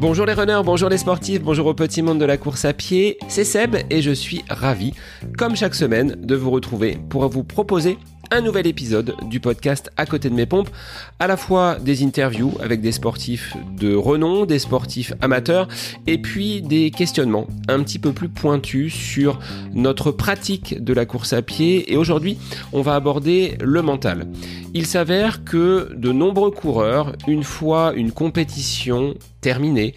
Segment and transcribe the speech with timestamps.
[0.00, 3.18] Bonjour les runners, bonjour les sportifs, bonjour au petit monde de la course à pied,
[3.28, 4.94] c'est Seb et je suis ravi,
[5.36, 7.98] comme chaque semaine, de vous retrouver pour vous proposer
[8.30, 10.70] un nouvel épisode du podcast À côté de mes pompes,
[11.18, 15.68] à la fois des interviews avec des sportifs de renom, des sportifs amateurs,
[16.06, 19.38] et puis des questionnements un petit peu plus pointus sur
[19.74, 21.92] notre pratique de la course à pied.
[21.92, 22.38] Et aujourd'hui,
[22.72, 24.28] on va aborder le mental.
[24.74, 29.94] Il s'avère que de nombreux coureurs, une fois une compétition terminée,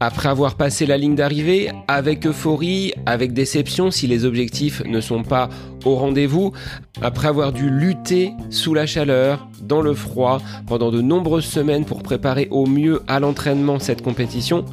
[0.00, 5.22] après avoir passé la ligne d'arrivée, avec euphorie, avec déception si les objectifs ne sont
[5.22, 5.48] pas
[5.84, 6.52] au rendez-vous,
[7.00, 12.02] après avoir dû lutter sous la chaleur, dans le froid, pendant de nombreuses semaines pour
[12.02, 14.64] préparer au mieux à l'entraînement cette compétition,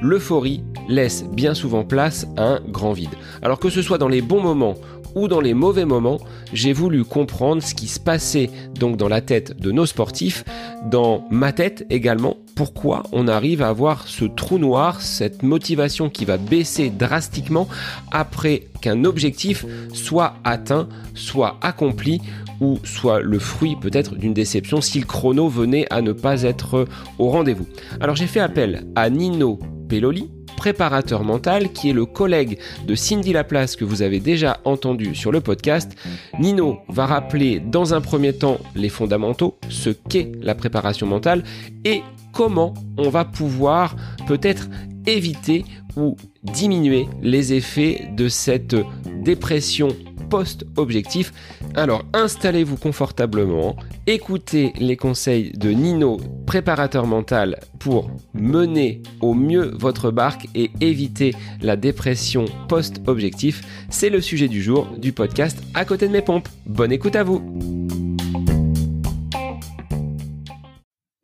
[0.00, 3.14] l'euphorie laisse bien souvent place à un grand vide.
[3.42, 4.74] Alors que ce soit dans les bons moments
[5.14, 6.18] ou dans les mauvais moments,
[6.52, 10.44] j'ai voulu comprendre ce qui se passait donc dans la tête de nos sportifs,
[10.90, 16.24] dans ma tête également, pourquoi on arrive à avoir ce trou noir, cette motivation qui
[16.24, 17.68] va baisser drastiquement
[18.10, 22.20] après qu'un objectif soit atteint, soit accompli
[22.60, 26.86] ou soit le fruit peut-être d'une déception si le chrono venait à ne pas être
[27.18, 27.66] au rendez-vous.
[28.00, 30.30] Alors j'ai fait appel à Nino Pelloli,
[30.62, 35.32] préparateur mental, qui est le collègue de Cindy Laplace que vous avez déjà entendu sur
[35.32, 35.96] le podcast.
[36.38, 41.42] Nino va rappeler dans un premier temps les fondamentaux, ce qu'est la préparation mentale
[41.84, 42.02] et
[42.32, 43.96] comment on va pouvoir
[44.28, 44.68] peut-être
[45.06, 45.64] éviter
[45.96, 48.76] ou diminuer les effets de cette
[49.22, 49.88] dépression
[50.32, 51.30] post-objectif.
[51.74, 60.10] Alors installez-vous confortablement, écoutez les conseils de Nino, préparateur mental, pour mener au mieux votre
[60.10, 63.60] barque et éviter la dépression post-objectif.
[63.90, 66.48] C'est le sujet du jour du podcast À côté de mes pompes.
[66.64, 67.42] Bonne écoute à vous.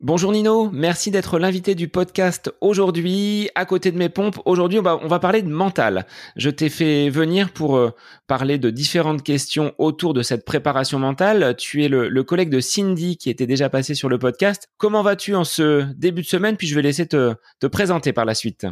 [0.01, 3.49] Bonjour Nino, merci d'être l'invité du podcast aujourd'hui.
[3.53, 6.05] À côté de mes pompes, aujourd'hui on va, parler de mental.
[6.37, 7.89] Je t'ai fait venir pour euh,
[8.25, 11.53] parler de différentes questions autour de cette préparation mentale.
[11.57, 14.69] Tu es le, collègue de Cindy qui était déjà passé sur le podcast.
[14.77, 16.55] Comment vas-tu en ce début de semaine?
[16.55, 18.67] Puis je vais laisser te, te présenter par la suite.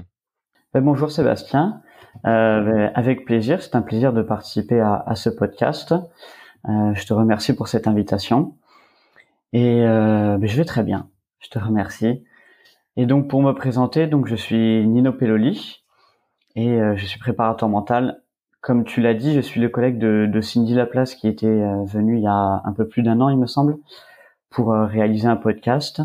[0.74, 1.82] Ben, bonjour Sébastien,
[2.26, 3.62] euh, avec plaisir.
[3.62, 5.92] C'est un plaisir de participer à, à ce podcast.
[5.92, 8.56] Euh, je te remercie pour cette invitation.
[9.52, 11.10] Et ben, je vais très bien.
[11.40, 12.24] Je te remercie.
[12.98, 15.84] Et donc pour me présenter, donc je suis Nino Pelloli
[16.56, 18.24] et euh, je suis préparateur mental.
[18.62, 22.18] Comme tu l'as dit, je suis le collègue de, Cindy Laplace qui était euh, venue
[22.18, 23.78] il y a un peu plus d'un an, il me semble,
[24.50, 26.02] pour euh, réaliser un podcast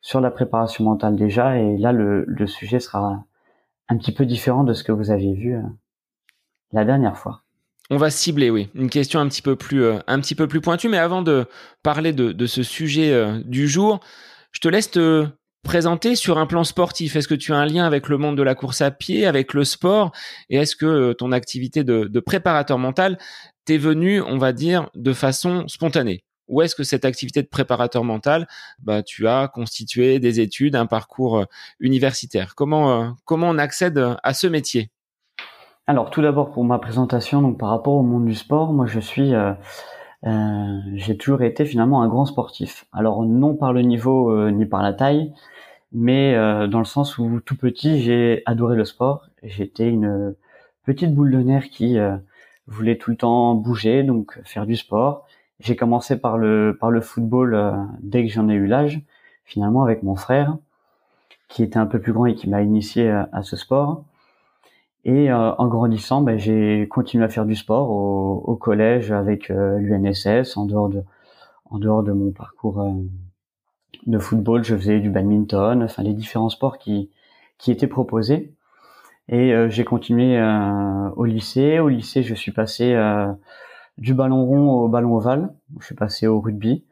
[0.00, 1.56] sur la préparation mentale déjà.
[1.56, 3.24] Et là, le, sujet sera
[3.88, 5.56] un petit peu différent de ce que vous aviez vu
[6.72, 7.42] la dernière fois.
[7.88, 10.88] On va cibler, oui, une question un petit peu plus, pointue.
[10.88, 11.46] Mais avant de
[11.84, 14.00] parler de ce sujet du jour,
[14.52, 15.26] je te laisse te
[15.62, 17.16] présenter sur un plan sportif.
[17.16, 19.54] Est-ce que tu as un lien avec le monde de la course à pied, avec
[19.54, 20.12] le sport?
[20.50, 23.18] Et est-ce que euh, ton activité de, préparateur mental
[23.64, 26.24] t'est venue, on va dire, de façon spontanée?
[26.48, 28.46] Ou est-ce que cette activité de préparateur mental,
[28.80, 31.44] bah, tu as constitué des études, un parcours euh,
[31.80, 32.54] universitaire?
[32.54, 34.90] Comment, euh, comment on accède à ce métier?
[35.86, 39.00] Alors, tout d'abord, pour ma présentation, donc par rapport au monde du sport, moi, je
[39.00, 39.32] suis
[40.24, 42.86] j'ai toujours été finalement un grand sportif.
[42.92, 45.32] Alors non par le niveau euh, ni par la taille,
[45.92, 49.26] mais euh, dans le sens où tout petit j'ai adoré le sport.
[49.42, 50.34] J'étais une
[50.84, 51.98] petite boule de nerf qui
[52.66, 55.26] voulait tout le temps bouger, donc faire du sport.
[55.60, 59.00] J'ai commencé par le par le football dès que j'en ai eu l'âge,
[59.44, 60.56] finalement avec mon frère,
[61.48, 64.04] qui était un peu plus grand et qui m'a initié à ce sport.
[65.04, 69.50] Et euh, en grandissant, ben, j'ai continué à faire du sport au, au collège avec
[69.50, 70.56] euh, l'UNSS.
[70.56, 71.02] En dehors de,
[71.70, 72.92] en dehors de mon parcours euh,
[74.06, 77.10] de football, je faisais du badminton, enfin les différents sports qui
[77.58, 78.54] qui étaient proposés.
[79.28, 80.42] Et j'ai continué
[81.16, 81.78] au lycée.
[81.78, 82.92] Au lycée, je suis passé
[83.96, 85.54] du ballon rond au ballon ovale.
[85.78, 86.84] Je suis passé au rugby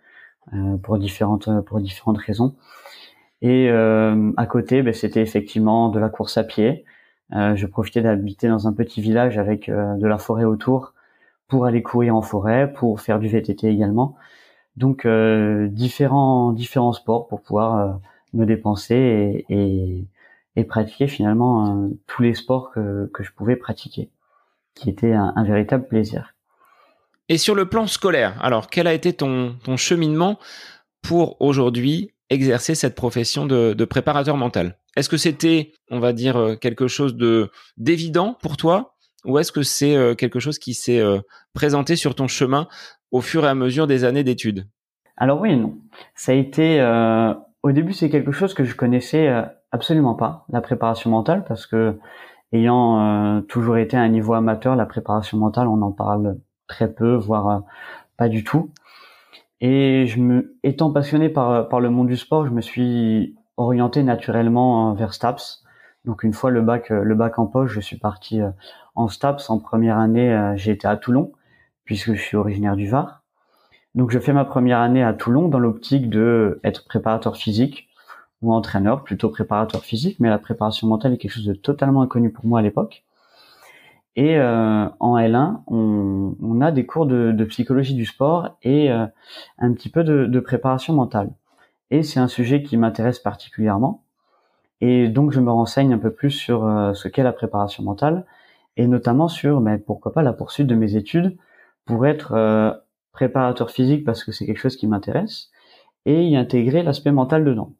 [0.85, 2.55] pour différentes pour différentes raisons.
[3.43, 6.85] Et à côté, ben, c'était effectivement de la course à pied.
[7.35, 10.95] Euh, je profitais d'habiter dans un petit village avec euh, de la forêt autour
[11.49, 14.17] pour aller courir en forêt, pour faire du VTT également.
[14.77, 18.01] Donc euh, différents différents sports pour pouvoir
[18.33, 20.07] me dépenser et,
[20.57, 24.11] et, pratiquer finalement tous les sports que, que je pouvais pratiquer,
[24.75, 26.35] qui était un, un, véritable plaisir.
[27.29, 30.39] Et sur le plan scolaire, alors quel a été ton, ton cheminement
[31.03, 34.77] pour aujourd'hui exercer cette profession de, de préparateur mental?
[34.97, 38.95] Est-ce que c'était, on va dire, euh, quelque chose de d'évident pour toi
[39.25, 41.21] ou est-ce que c'est euh, quelque chose qui s'est euh,
[41.53, 42.69] présenté sur ton chemin
[43.11, 44.67] au fur et à mesure des années d'études?
[45.17, 45.77] Alors oui et non.
[46.15, 46.81] Ça a été
[47.63, 49.29] au début c'est quelque chose que je connaissais
[49.71, 51.99] absolument pas la préparation mentale parce que
[52.53, 56.39] ayant toujours été à un niveau amateur, la préparation mentale on en parle
[56.69, 57.65] très peu, voire
[58.17, 58.71] pas du tout.
[59.61, 64.03] Et je me, étant passionné par par le monde du sport, je me suis orienté
[64.03, 65.65] naturellement vers STAPS.
[66.05, 68.41] Donc une fois le bac le bac en poche, je suis parti
[68.95, 69.51] en STAPS.
[69.51, 71.33] En première année, j'ai été à Toulon
[71.85, 73.23] puisque je suis originaire du Var.
[73.95, 77.89] Donc je fais ma première année à Toulon dans l'optique de être préparateur physique
[78.43, 82.31] ou entraîneur, plutôt préparateur physique, mais la préparation mentale est quelque chose de totalement inconnu
[82.31, 83.05] pour moi à l'époque.
[84.17, 88.91] Et euh, en L1, on, on, a des cours de, de, psychologie du sport et
[88.91, 89.07] euh,
[89.59, 91.31] un petit peu de, de, préparation mentale.
[91.91, 94.05] Et c'est un sujet qui m'intéresse particulièrement.
[94.81, 98.27] Et donc je me renseigne un peu plus sur euh, ce qu'est la préparation mentale
[98.77, 101.37] et notamment sur, mais pourquoi pas, la poursuite de mes études
[101.85, 102.73] pour être euh,
[103.13, 105.51] préparateur physique parce que c'est quelque chose qui m'intéresse
[106.07, 107.75] et y intégrer l'aspect mental dedans.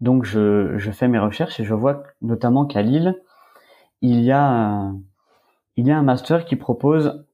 [0.00, 3.14] Donc je, je, fais mes recherches et je vois notamment qu'à Lille,
[4.00, 4.92] il y a
[5.76, 7.24] il y a un master qui propose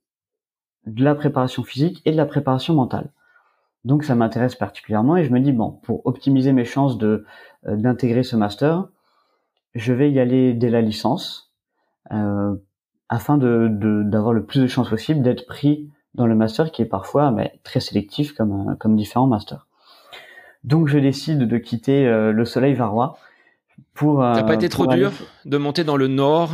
[0.87, 3.11] de la préparation physique et de la préparation mentale.
[3.85, 7.25] Donc ça m'intéresse particulièrement et je me dis bon, pour optimiser mes chances de
[7.67, 8.89] euh, d'intégrer ce master,
[9.75, 11.53] je vais y aller dès la licence
[12.13, 12.55] euh,
[13.09, 13.69] afin de
[14.05, 17.59] d'avoir le plus de chances possible d'être pris dans le master qui est parfois mais,
[17.65, 19.67] très sélectif comme, euh, comme différents masters.
[20.65, 23.19] Donc je décide de quitter euh, le soleil varois
[23.95, 24.23] pour.
[24.23, 25.13] Euh, n'a pas été trop dur
[25.45, 26.51] de monter dans le nord?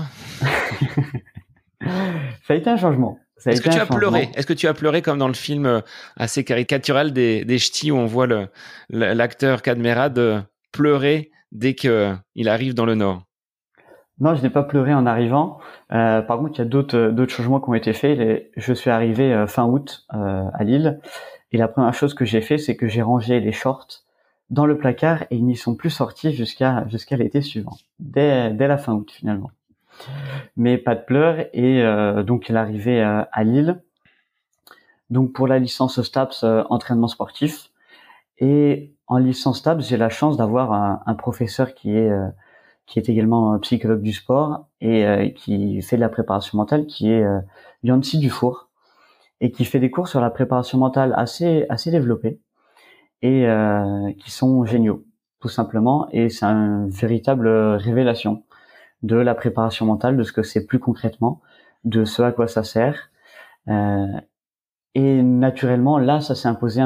[1.81, 3.19] Ça a été un changement.
[3.45, 5.83] Est-ce que tu as pleuré Est-ce que tu as pleuré comme dans le film
[6.17, 8.27] assez caricatural des, des ch'tis où on voit
[8.89, 13.23] l'acteur Cadmerade pleurer dès qu'il arrive dans le Nord?
[14.19, 15.59] Non, je n'ai pas pleuré en arrivant.
[15.93, 18.51] Euh, par contre, il y a d'autres euh, d'autres changements qui ont été faits.
[18.57, 21.01] je suis arrivé euh, fin août euh, à Lille
[21.53, 24.05] et la première chose que j'ai fait, c'est que j'ai rangé les shorts
[24.49, 28.69] dans le placard et ils n'y sont plus sortis jusqu'à jusqu'à l'été suivant, dès dès
[28.69, 29.51] la fin août finalement.
[30.57, 31.47] Mais pas de pleurs.
[31.53, 31.83] Et
[32.25, 33.83] donc il est arrivé à Lille.
[35.11, 37.71] Donc pour la licence STAPS entraînement sportif.
[38.39, 42.11] Et en licence STAPS, j'ai la chance d'avoir un, un, professeur qui est
[42.87, 47.11] qui est également psychologue du sport et euh, qui fait de la préparation mentale, qui
[47.11, 47.41] est euh,
[47.83, 48.69] Yancy Dufour.
[49.43, 52.41] Et qui fait des cours sur la préparation mentale assez assez développés
[53.21, 55.05] et euh, qui sont géniaux
[55.43, 56.09] tout simplement.
[56.11, 58.45] Et c'est une véritable révélation
[59.03, 61.41] de la préparation mentale, de ce que c'est plus concrètement,
[61.85, 63.11] de ce à quoi ça sert.
[63.69, 64.07] Euh,
[64.95, 66.83] et naturellement, là, ça s'est imposé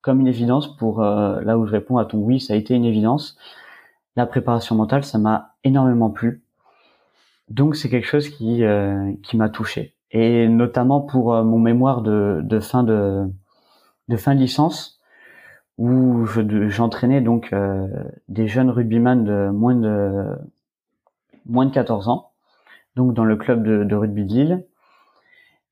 [0.00, 2.84] comme une évidence pour là où je réponds à ton oui, ça a été une
[2.84, 3.36] évidence
[4.18, 6.42] la préparation mentale, ça m'a énormément plu.
[7.48, 12.02] Donc c'est quelque chose qui euh, qui m'a touché et notamment pour euh, mon mémoire
[12.02, 13.26] de, de fin de
[14.08, 15.00] de fin de licence
[15.78, 17.86] où j'entraînais donc euh,
[18.28, 20.24] des jeunes rugbyman de moins de
[21.48, 22.30] moins de 14 ans
[22.96, 24.66] donc dans le club de, de rugby de Lille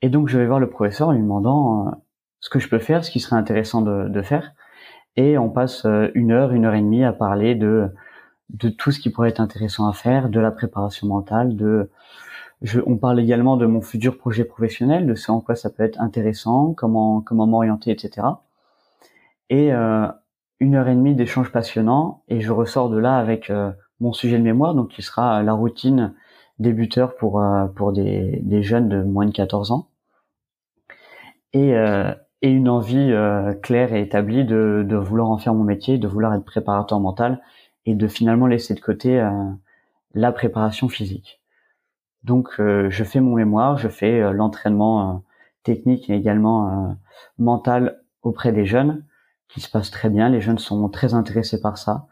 [0.03, 1.93] et donc je vais voir le professeur en lui demandant
[2.41, 4.53] ce que je peux faire ce qui serait intéressant de, de faire
[5.17, 7.91] et on passe une heure une heure et demie à parler de
[8.51, 11.91] de tout ce qui pourrait être intéressant à faire, de la préparation mentale, de
[12.63, 15.83] je, on parle également de mon futur projet professionnel, de ce en quoi ça peut
[15.83, 18.27] être intéressant, comment comment m'orienter, etc.
[19.51, 20.07] Et euh,
[20.59, 24.39] une heure et demie d'échanges passionnants, et je ressors de là avec euh, mon sujet
[24.39, 26.15] de mémoire, donc qui sera la routine
[26.59, 29.89] débuteur pour euh, pour des, des jeunes de moins de 14 ans,
[31.53, 31.75] et
[32.43, 33.13] et une envie
[33.63, 37.41] claire et établie de, de vouloir en faire mon métier, de vouloir être préparateur mental
[37.87, 39.31] et de finalement laisser de côté euh,
[40.13, 41.41] la préparation physique.
[42.25, 45.23] Donc euh, je fais mon mémoire, je fais euh, l'entraînement
[45.63, 46.97] technique et également
[47.39, 49.05] mental auprès des jeunes,
[49.49, 50.29] qui se passe très bien.
[50.29, 52.07] Les jeunes sont très intéressés par ça.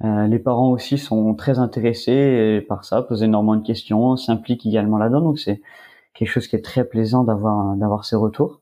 [0.00, 5.20] Les parents aussi sont très intéressés par ça, posent énormément de questions, s'impliquent également là-dedans.
[5.20, 5.62] Donc c'est
[6.14, 8.60] quelque chose qui est très plaisant d'avoir d'avoir ces retours.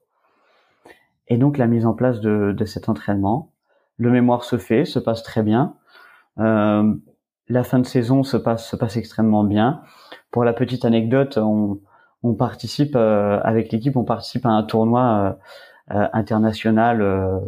[1.28, 3.52] Et donc la mise en place de, de cet entraînement,
[3.96, 5.74] le mémoire se fait, se passe très bien.
[6.38, 6.94] Euh,
[7.48, 9.82] la fin de saison se passe se passe extrêmement bien.
[10.30, 11.80] Pour la petite anecdote, on,
[12.22, 15.38] on participe euh, avec l'équipe, on participe à un tournoi
[15.90, 17.42] euh, international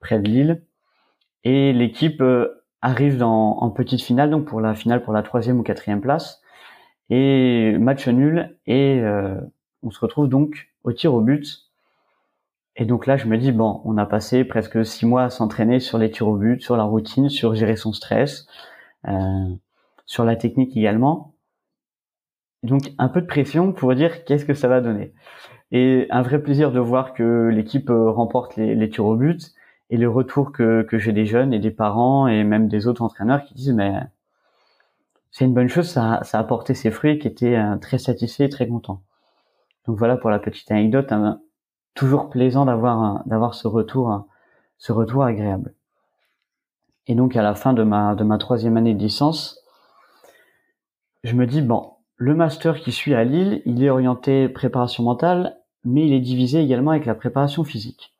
[0.00, 0.62] près de Lille,
[1.48, 2.22] et l'équipe
[2.82, 6.42] arrive dans, en petite finale, donc pour la finale pour la troisième ou quatrième place,
[7.10, 9.02] et match nul, et
[9.82, 11.66] on se retrouve donc au tir au but
[12.76, 15.80] et donc là, je me dis, bon, on a passé presque six mois à s'entraîner
[15.80, 18.46] sur les tirs au but, sur la routine, sur gérer son stress,
[19.08, 19.48] euh,
[20.04, 21.34] sur la technique également.
[22.62, 25.14] Donc un peu de pression pour dire qu'est-ce que ça va donner.
[25.72, 29.52] et un vrai plaisir de voir que l'équipe remporte les, les tirs au but
[29.90, 33.02] et le retour que, que j'ai des jeunes et des parents et même des autres
[33.02, 34.00] entraîneurs qui disent mais
[35.30, 38.48] c'est une bonne chose, ça, ça a apporté ses fruits, qui étaient très satisfaits et
[38.48, 39.02] très contents.
[39.86, 41.40] Donc voilà pour la petite anecdote, hein,
[41.94, 44.26] toujours plaisant d'avoir d'avoir ce retour,
[44.78, 45.74] ce retour agréable.
[47.06, 49.60] Et donc à la fin de ma de ma troisième année de licence,
[51.22, 55.58] je me dis bon, le master qui suit à Lille, il est orienté préparation mentale,
[55.84, 58.15] mais il est divisé également avec la préparation physique.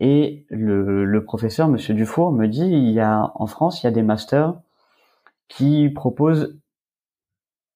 [0.00, 3.88] Et le, le professeur, Monsieur Dufour, me dit il y a en France, il y
[3.88, 4.54] a des masters
[5.48, 6.58] qui proposent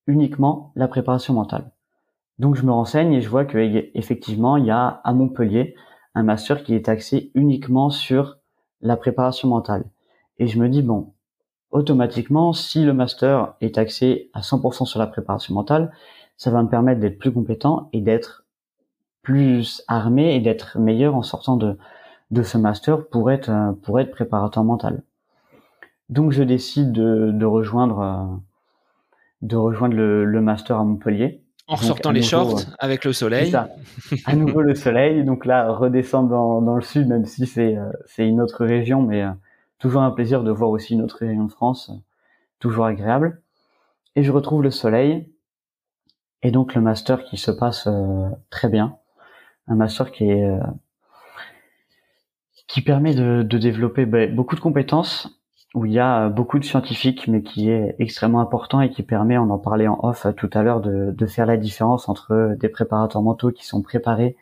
[0.06, 1.70] uniquement la préparation mentale.
[2.38, 3.58] Donc je me renseigne et je vois que
[3.94, 5.74] effectivement il y a à Montpellier
[6.14, 8.38] un master qui est axé uniquement sur
[8.80, 9.84] la préparation mentale.
[10.38, 11.12] Et je me dis bon,
[11.70, 15.92] automatiquement si le master est axé à 100% sur la préparation mentale,
[16.36, 18.44] ça va me permettre d'être plus compétent et d'être
[19.22, 21.76] plus armé et d'être meilleur en sortant de
[22.30, 25.02] de ce master pour être pour être préparateur mental.
[26.08, 28.40] Donc je décide de, de rejoindre
[29.42, 33.50] de rejoindre le, le master à Montpellier en ressortant les shorts euh, avec le soleil.
[33.50, 33.68] Ça.
[34.24, 35.22] À nouveau le soleil.
[35.22, 39.02] Donc là, redescendre dans, dans le sud, même si c'est euh, c'est une autre région,
[39.02, 39.30] mais euh,
[39.78, 41.92] toujours un plaisir de voir aussi une autre région de France,
[42.58, 43.40] toujours agréable.
[44.16, 45.30] Et je retrouve le soleil.
[46.42, 47.88] Et donc le master qui se passe
[48.48, 48.96] très bien,
[49.66, 50.48] un master qui est
[52.68, 55.34] qui permet de, de développer ben, beaucoup de compétences
[55.74, 59.36] où il y a beaucoup de scientifiques, mais qui est extrêmement important et qui permet,
[59.36, 62.68] on en parlait en off tout à l'heure, de, de faire la différence entre des
[62.68, 64.36] préparateurs mentaux qui sont préparés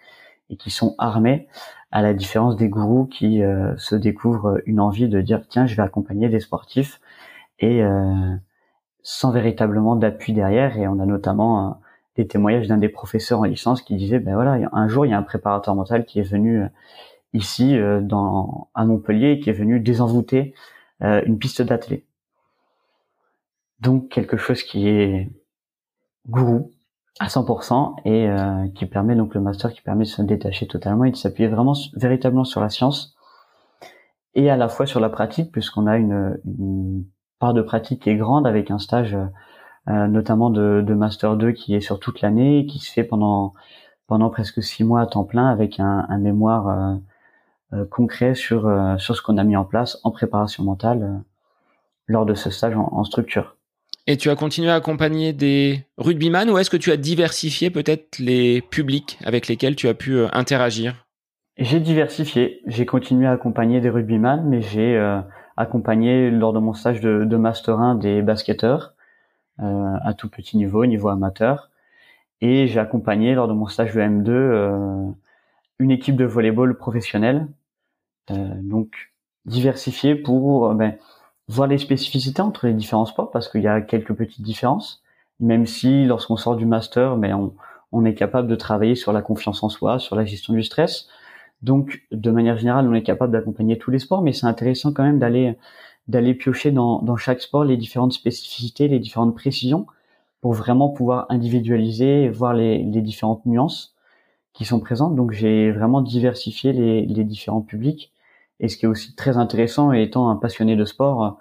[0.50, 1.48] et qui sont armés,
[1.90, 5.74] à la différence des gourous qui euh, se découvrent une envie de dire tiens, je
[5.76, 7.00] vais accompagner des sportifs
[7.58, 8.34] et euh,
[9.02, 10.76] sans véritablement d'appui derrière.
[10.78, 11.70] Et on a notamment euh,
[12.16, 15.12] des témoignages d'un des professeurs en licence qui disait ben voilà, un jour il y
[15.12, 16.64] a un préparateur mental qui est venu
[17.36, 20.54] ici dans à Montpellier qui est venu désenvoûter
[21.02, 22.06] euh, une piste d'athlée.
[23.80, 25.30] Donc quelque chose qui est
[26.26, 26.72] gourou
[27.20, 31.04] à 100% et euh, qui permet donc le master qui permet de se détacher totalement
[31.04, 33.14] et de s'appuyer vraiment véritablement sur la science
[34.34, 37.04] et à la fois sur la pratique puisqu'on a une, une,
[37.38, 39.14] part de pratique qui est grande avec un stage
[39.88, 43.52] euh, notamment de, de, master 2 qui est sur toute l'année qui se fait pendant
[44.06, 46.98] pendant presque six mois à temps plein avec un, un mémoire euh, euh,
[47.90, 51.18] concret sur euh, sur ce qu'on a mis en place en préparation mentale euh,
[52.06, 53.56] lors de ce stage en, structure.
[54.06, 58.18] Et tu as continué à accompagner des rugbyman ou est-ce que tu as diversifié peut-être
[58.18, 61.06] les publics avec lesquels tu as pu interagir?
[61.58, 62.60] J'ai diversifié.
[62.66, 64.96] J'ai continué à accompagner des rugbyman, mais j'ai
[65.56, 68.94] accompagné lors de mon stage de, de Master 1 des basketteurs
[69.60, 71.70] euh, à tout petit niveau, niveau amateur.
[72.42, 75.08] Et j'ai accompagné lors de mon stage de M2 euh,
[75.78, 77.48] une équipe de volleyball professionnelle,
[78.30, 79.12] euh, donc
[79.44, 80.96] diversifiée pour euh, ben,
[81.48, 85.02] voir les spécificités entre les différents sports parce qu'il y a quelques petites différences,
[85.40, 87.54] même si lorsqu'on sort du master, mais ben, on,
[87.92, 91.08] on est capable de travailler sur la confiance en soi, sur la gestion du stress.
[91.62, 95.04] Donc, de manière générale, on est capable d'accompagner tous les sports, mais c'est intéressant quand
[95.04, 95.56] même d'aller
[96.08, 99.86] d'aller piocher dans, dans chaque sport les différentes spécificités, les différentes précisions,
[100.40, 103.95] pour vraiment pouvoir individualiser voir les, les différentes nuances
[104.56, 105.14] qui sont présentes.
[105.14, 108.12] Donc j'ai vraiment diversifié les, les, différents publics.
[108.58, 111.38] Et ce qui est aussi très intéressant, et étant un passionné de sport,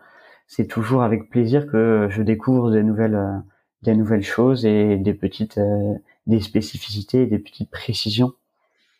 [0.47, 3.41] c'est toujours avec plaisir que je découvre des nouvelles,
[3.83, 5.93] des nouvelles choses et des petites, euh,
[6.27, 8.33] des spécificités, des petites précisions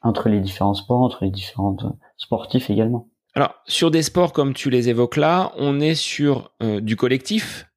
[0.01, 1.75] entre les différents sports, entre les différents
[2.17, 3.07] sportifs également.
[3.33, 7.67] Alors sur des sports comme tu les évoques là, on est sur euh, du collectif.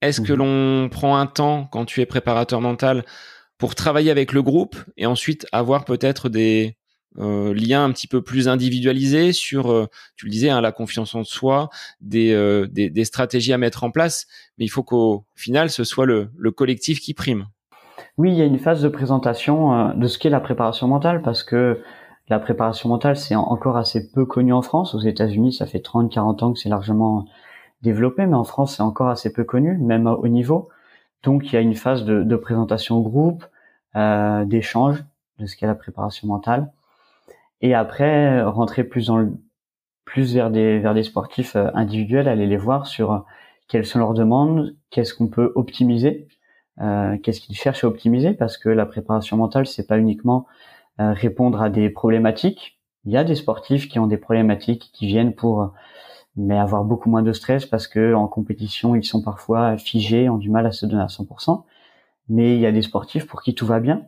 [0.00, 0.38] Est-ce que mhm.
[0.38, 3.04] l'on prend un temps quand tu es préparateur mental
[3.58, 6.76] pour travailler avec le groupe et ensuite avoir peut-être des
[7.18, 9.86] euh, liens un petit peu plus individualisés sur, euh,
[10.16, 11.68] tu le disais, hein, la confiance en soi,
[12.00, 15.82] des, euh, des, des, stratégies à mettre en place, mais il faut qu'au final, ce
[15.82, 17.46] soit le, le, collectif qui prime.
[18.18, 21.42] Oui, il y a une phase de présentation de ce qu'est la préparation mentale, parce
[21.42, 21.80] que
[22.28, 24.94] la préparation mentale, c'est encore assez peu connu en France.
[24.94, 27.24] Aux États-Unis, ça fait 30-40 ans que c'est largement
[27.82, 30.68] développé, mais en France, c'est encore assez peu connu, même au niveau.
[31.22, 33.44] Donc il y a une phase de, de présentation au groupe,
[33.96, 35.04] euh, d'échange
[35.38, 36.70] de ce qu'est la préparation mentale,
[37.60, 39.32] et après rentrer plus dans le,
[40.04, 43.18] plus vers des vers des sportifs euh, individuels, aller les voir sur euh,
[43.68, 46.28] quelles sont leurs demandes, qu'est-ce qu'on peut optimiser,
[46.80, 50.46] euh, qu'est-ce qu'ils cherchent à optimiser, parce que la préparation mentale c'est pas uniquement
[51.00, 52.78] euh, répondre à des problématiques.
[53.04, 55.72] Il y a des sportifs qui ont des problématiques qui viennent pour
[56.38, 60.38] mais avoir beaucoup moins de stress parce que en compétition ils sont parfois figés, ont
[60.38, 61.64] du mal à se donner à 100%.
[62.30, 64.06] Mais il y a des sportifs pour qui tout va bien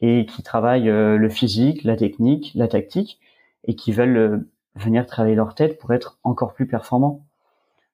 [0.00, 3.20] et qui travaillent le physique, la technique, la tactique
[3.64, 7.24] et qui veulent venir travailler leur tête pour être encore plus performants.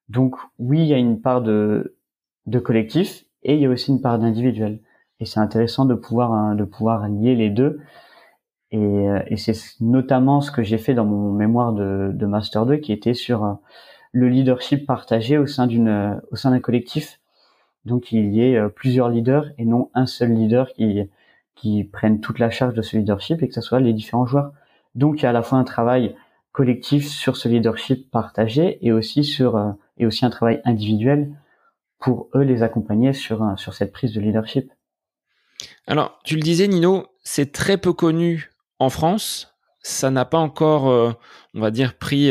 [0.09, 1.97] Donc oui, il y a une part de,
[2.47, 4.81] de collectif et il y a aussi une part d'individuel.
[5.21, 7.81] Et c'est intéressant de pouvoir hein, de pouvoir lier les deux.
[8.71, 12.67] Et, euh, et c'est notamment ce que j'ai fait dans mon mémoire de, de master
[12.67, 13.55] 2 qui était sur euh,
[14.13, 17.21] le leadership partagé au sein d'une au sein d'un collectif.
[17.85, 21.09] Donc il y ait euh, plusieurs leaders et non un seul leader qui
[21.55, 24.53] qui prenne toute la charge de ce leadership et que ce soit les différents joueurs.
[24.95, 26.15] Donc il y a à la fois un travail
[26.53, 31.35] collectif sur ce leadership partagé et aussi sur euh, et aussi un travail individuel
[31.99, 34.71] pour eux les accompagner sur euh, sur cette prise de leadership.
[35.87, 39.55] Alors, tu le disais Nino, c'est très peu connu en France.
[39.81, 41.13] Ça n'a pas encore, euh,
[41.55, 42.31] on va dire, pris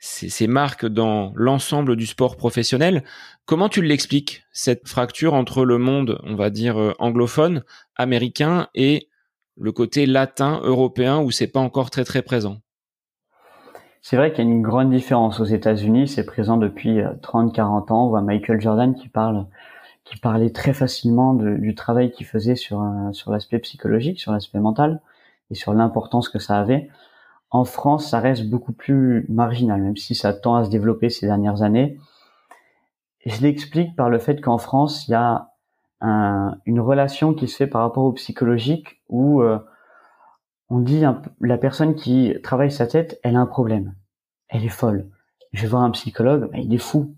[0.00, 3.04] ses, marques dans l'ensemble du sport professionnel.
[3.46, 7.64] Comment tu l'expliques, cette fracture entre le monde, on va dire, anglophone,
[7.96, 9.08] américain et
[9.56, 12.58] le côté latin, européen, où c'est pas encore très très présent?
[14.02, 16.08] C'est vrai qu'il y a une grande différence aux États-Unis.
[16.08, 18.06] C'est présent depuis 30-40 euh, ans.
[18.06, 23.58] On voit Michael Jordan qui parlait très facilement du travail qu'il faisait euh, sur l'aspect
[23.58, 25.00] psychologique, sur l'aspect mental
[25.50, 26.88] et sur l'importance que ça avait.
[27.50, 31.26] En France, ça reste beaucoup plus marginal, même si ça tend à se développer ces
[31.26, 31.98] dernières années.
[33.26, 35.48] je l'explique par le fait qu'en France, il y a
[36.02, 39.58] une relation qui se fait par rapport au psychologique où euh,
[40.70, 41.02] on dit
[41.40, 43.94] la personne qui travaille sa tête, elle a un problème.
[44.48, 45.10] Elle est folle.
[45.52, 47.14] Je vais voir un psychologue, mais il est fou.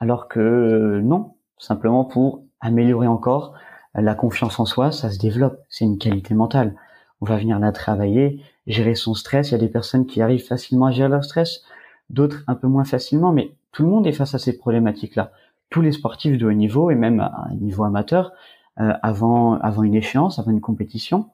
[0.00, 3.54] Alors que euh, non, simplement pour améliorer encore
[3.94, 5.58] la confiance en soi, ça se développe.
[5.68, 6.74] C'est une qualité mentale.
[7.20, 9.50] On va venir la travailler, gérer son stress.
[9.50, 11.62] Il y a des personnes qui arrivent facilement à gérer leur stress,
[12.08, 15.32] d'autres un peu moins facilement, mais tout le monde est face à ces problématiques-là.
[15.68, 18.32] Tous les sportifs de haut niveau et même à un niveau amateur,
[18.80, 21.30] euh, avant avant une échéance, avant une compétition,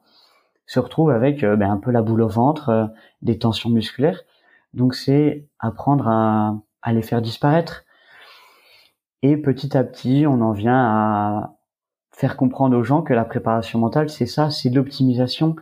[0.65, 2.85] se retrouve avec euh, ben, un peu la boule au ventre, euh,
[3.21, 4.21] des tensions musculaires.
[4.73, 7.85] Donc c'est apprendre à, à, les faire disparaître.
[9.23, 11.55] Et petit à petit, on en vient à
[12.11, 15.55] faire comprendre aux gens que la préparation mentale, c'est ça, c'est l'optimisation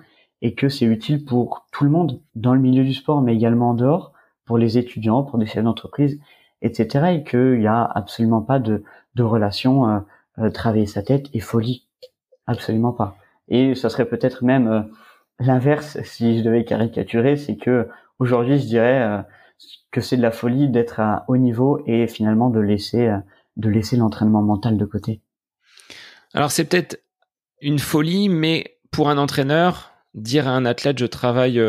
[0.46, 3.72] et que c'est utile pour tout le monde, dans le milieu du sport, mais également
[3.72, 4.14] en dehors,
[4.46, 6.20] pour les étudiants, pour des chefs d'entreprise,
[6.62, 7.16] etc.
[7.16, 8.84] Et qu'il n'y a absolument pas de,
[9.16, 10.00] de relation euh,
[10.38, 11.88] euh, travailler sa tête et folie.
[12.46, 13.18] Absolument pas.
[13.48, 14.82] Et ça serait peut-être même euh,
[15.40, 19.26] l'inverse si je devais caricaturer, c'est que aujourd'hui je dirais
[19.90, 23.12] que c'est de la folie d'être à haut niveau et finalement de laisser
[23.58, 25.22] de laisser l'entraînement mental de côté.
[26.36, 27.02] Alors c'est peut-être
[27.62, 31.62] une folie, mais pour un entraîneur, dire à un athlète je travaille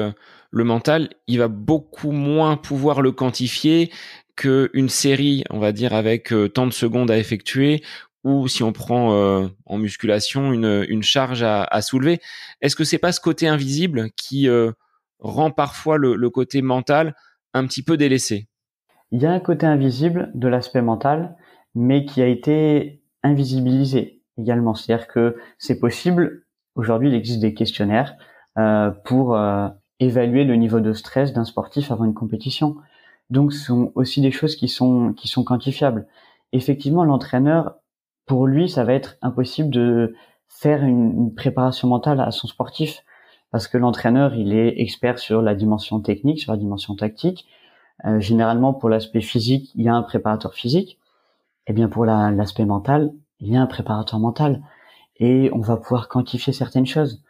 [0.50, 3.90] le mental, il va beaucoup moins pouvoir le quantifier
[4.36, 7.82] qu'une série, on va dire, avec tant de secondes à effectuer
[8.26, 12.18] ou si on prend euh, en musculation une, charge à, soulever.
[12.60, 14.72] Est-ce que c'est pas ce côté invisible qui euh,
[15.20, 17.14] rend parfois le, le, côté mental
[17.54, 18.48] un petit peu délaissé?
[19.12, 21.36] Il y a un côté invisible de l'aspect mental,
[21.76, 24.74] mais qui a été invisibilisé également.
[24.74, 26.46] C'est-à-dire que c'est possible.
[26.74, 28.24] Aujourd'hui, il existe des questionnaires euh,
[29.04, 29.68] pour euh,
[30.00, 32.76] évaluer le niveau de stress d'un sportif avant une compétition.
[33.30, 36.06] Donc, ce sont aussi des choses qui sont qui sont quantifiables.
[36.52, 37.76] Effectivement, l'entraîneur
[38.26, 40.14] pour lui, ça va être impossible de
[40.48, 43.04] faire une, préparation mentale à son sportif
[43.50, 47.46] parce que l'entraîneur, il est expert sur la dimension technique, sur la dimension tactique.
[48.04, 50.98] Euh, généralement, pour l'aspect physique, il y a un préparateur physique.
[51.68, 54.62] Et eh bien pour l'aspect mental, il y a un préparateur mental.
[55.16, 57.22] Et on va pouvoir quantifier certaines choses.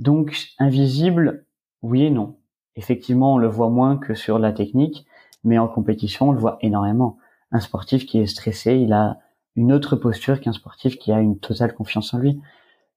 [0.00, 1.44] Donc, invisible,
[1.82, 2.38] oui et non.
[2.74, 5.04] Effectivement, on le voit moins que sur la technique,
[5.44, 7.18] mais en compétition, on le voit énormément.
[7.52, 9.18] Un sportif qui est stressé, il a
[9.56, 12.40] une autre posture qu'un sportif qui a une totale confiance en lui.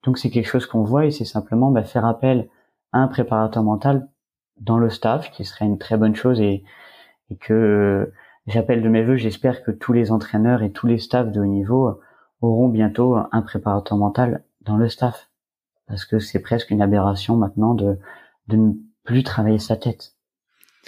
[0.04, 2.48] Donc c'est quelque chose qu'on voit et c'est simplement bah, faire appel
[2.94, 4.08] à un préparateur mental
[4.62, 6.64] dans le staff, qui serait une très bonne chose et,
[7.42, 8.14] que euh,
[8.48, 9.18] j'appelle de mes voeux.
[9.18, 12.00] J'espère que tous les entraîneurs et tous les staffs de haut niveau
[12.40, 15.30] auront bientôt un préparateur mental dans le staff,
[15.88, 17.98] parce que c'est presque une aberration maintenant de,
[18.48, 20.16] de ne plus travailler sa tête.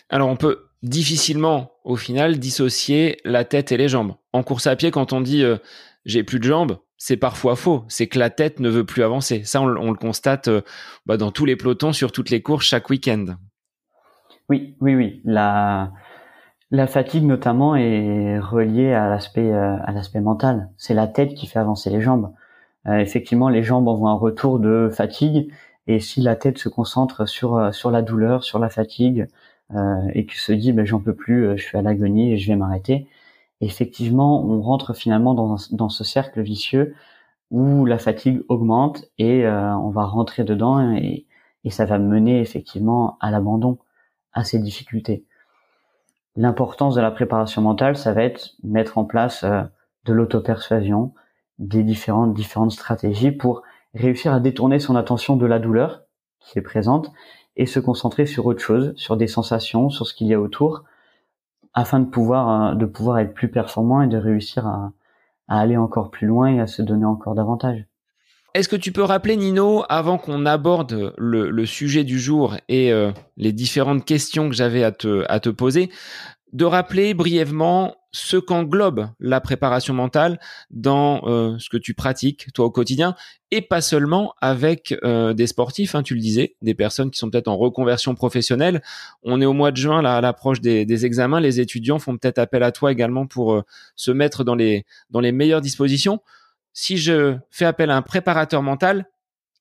[0.10, 4.16] Alors on peut difficilement, au final, dissocier la tête et les jambes.
[4.34, 5.58] En course à pied, quand on dit euh,
[6.06, 7.84] j'ai plus de jambes, c'est parfois faux.
[7.88, 9.44] C'est que la tête ne veut plus avancer.
[9.44, 10.62] Ça, on, le constate euh,
[11.06, 13.26] bah, dans tous les pelotons, sur toutes les courses, chaque week-end.
[14.50, 15.22] Oui, oui, oui.
[15.26, 15.92] La,
[16.72, 20.70] la fatigue, notamment, est reliée à l'aspect euh, à l'aspect mental.
[20.78, 22.32] C'est la tête qui fait avancer les jambes.
[22.88, 25.52] Effectivement, les jambes envoient un retour de fatigue.
[25.88, 29.28] Et si la tête se concentre sur sur la douleur, sur la fatigue,
[29.74, 32.38] euh, et qui se dit ben j'en peux plus, euh, je suis à l'agonie et
[32.38, 33.08] je vais m'arrêter.
[33.62, 36.96] Effectivement, on rentre finalement dans, dans ce cercle vicieux
[37.52, 41.26] où la fatigue augmente et euh, on va rentrer dedans et,
[41.64, 43.80] et ça va mener effectivement à l'abandon,
[44.34, 45.26] à ces difficultés.
[46.36, 49.62] L'importance de la préparation mentale, ça va être mettre en place euh,
[50.06, 51.14] de l'auto-persuasion,
[51.60, 53.64] des différentes différentes stratégies pour
[53.94, 56.02] réussir à détourner son attention de la douleur
[56.40, 57.12] qui est présente
[57.56, 60.84] et se concentrer sur autre chose, sur des sensations, sur ce qu'il y a autour,
[61.74, 64.92] afin de pouvoir euh, de pouvoir être plus performant et de réussir à,
[65.48, 67.86] aller encore plus loin et à se donner encore davantage.
[68.56, 72.92] Est-ce que tu peux rappeler, Nino, avant qu'on aborde le, le, sujet du jour et
[72.92, 75.92] euh, les différentes questions que j'avais à te, à te poser,
[76.54, 82.66] de rappeler brièvement ce qu'englobe la préparation mentale dans euh, ce que tu pratiques toi
[82.66, 83.16] au quotidien
[83.52, 87.30] et pas seulement avec euh, des sportifs, hein, tu le disais, des personnes qui sont
[87.30, 88.82] peut-être en reconversion professionnelle.
[89.24, 92.18] On est au mois de juin, là, à l'approche des, des, examens, les étudiants font
[92.18, 93.64] peut-être appel à toi également pour euh,
[93.98, 96.22] se mettre dans les dans les meilleures dispositions.
[96.72, 99.06] Si je fais appel à un préparateur mental,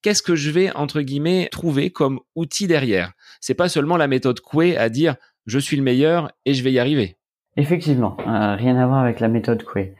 [0.02, 3.14] qu'est-ce que je vais entre guillemets trouver comme outil derrière?
[3.40, 5.16] C'est pas seulement la méthode Coué à dire
[5.46, 7.16] je suis le meilleur et je vais y arriver.
[7.56, 9.94] Effectivement, euh, rien à voir avec la méthode Coué.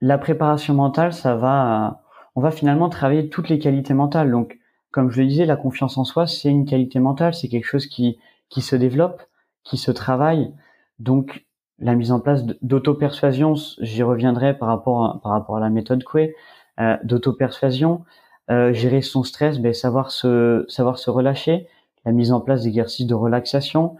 [0.00, 1.90] La préparation mentale, ça va, euh,
[2.34, 4.30] on va finalement travailler toutes les qualités mentales.
[4.30, 4.58] Donc,
[4.90, 7.86] comme je le disais, la confiance en soi, c'est une qualité mentale, c'est quelque chose
[7.86, 9.22] qui qui se développe,
[9.64, 10.52] qui se travaille.
[10.98, 11.44] Donc,
[11.78, 16.04] la mise en place d'auto-persuasion, j'y reviendrai par rapport à, par rapport à la méthode
[16.04, 16.34] Coué,
[16.80, 18.04] euh, d'auto-persuasion,
[18.50, 21.68] euh, gérer son stress, ben, savoir se savoir se relâcher,
[22.04, 23.96] la mise en place d'exercices de relaxation,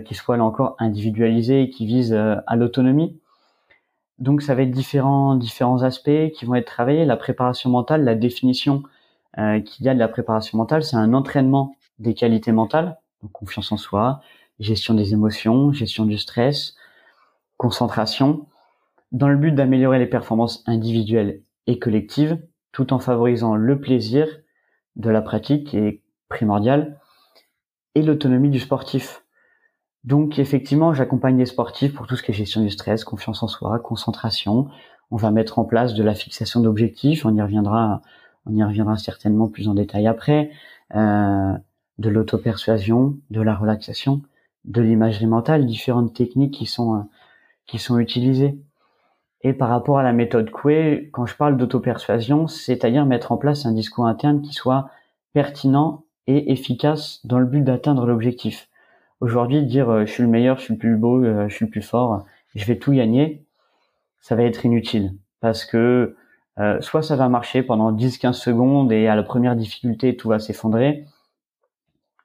[0.00, 3.18] qui soient là encore individualisés et qui visent euh, à l'autonomie.
[4.18, 7.04] Donc ça va être différents différents aspects qui vont être travaillés.
[7.04, 8.82] La préparation mentale, la définition
[9.38, 13.32] euh, qu'il y a de la préparation mentale, c'est un entraînement des qualités mentales, donc
[13.32, 14.20] confiance en soi,
[14.58, 16.76] gestion des émotions, gestion du stress,
[17.56, 18.46] concentration,
[19.12, 22.38] dans le but d'améliorer les performances individuelles et collectives,
[22.72, 24.26] tout en favorisant le plaisir
[24.96, 26.98] de la pratique qui est primordial
[27.94, 29.24] et l'autonomie du sportif.
[30.04, 33.48] Donc effectivement, j'accompagne les sportifs pour tout ce qui est gestion du stress, confiance en
[33.48, 34.68] soi, concentration.
[35.10, 37.26] On va mettre en place de la fixation d'objectifs.
[37.26, 38.00] On y reviendra,
[38.46, 40.50] on y reviendra certainement plus en détail après.
[40.94, 41.52] Euh,
[41.98, 44.22] de l'auto-persuasion, de la relaxation,
[44.64, 47.06] de l'imagerie mentale, différentes techniques qui sont
[47.66, 48.58] qui sont utilisées.
[49.42, 53.66] Et par rapport à la méthode Coué, quand je parle d'auto-persuasion, c'est-à-dire mettre en place
[53.66, 54.90] un discours interne qui soit
[55.32, 58.69] pertinent et efficace dans le but d'atteindre l'objectif.
[59.20, 61.66] Aujourd'hui, dire euh, je suis le meilleur, je suis le plus beau, euh, je suis
[61.66, 63.44] le plus fort, je vais tout gagner,
[64.20, 66.16] ça va être inutile parce que
[66.58, 70.38] euh, soit ça va marcher pendant 10-15 secondes et à la première difficulté tout va
[70.38, 71.06] s'effondrer,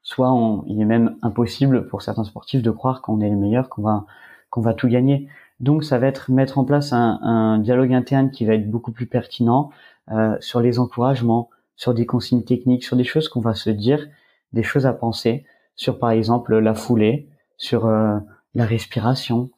[0.04, 0.34] soit
[0.68, 4.06] il est même impossible pour certains sportifs de croire qu'on est le meilleur, qu'on va
[4.50, 5.28] qu'on va tout gagner.
[5.60, 8.92] Donc ça va être mettre en place un, un dialogue interne qui va être beaucoup
[8.92, 9.70] plus pertinent
[10.12, 14.08] euh, sur les encouragements, sur des consignes techniques, sur des choses qu'on va se dire,
[14.54, 18.18] des choses à penser sur par exemple la foulée, sur euh,
[18.54, 19.50] la respiration,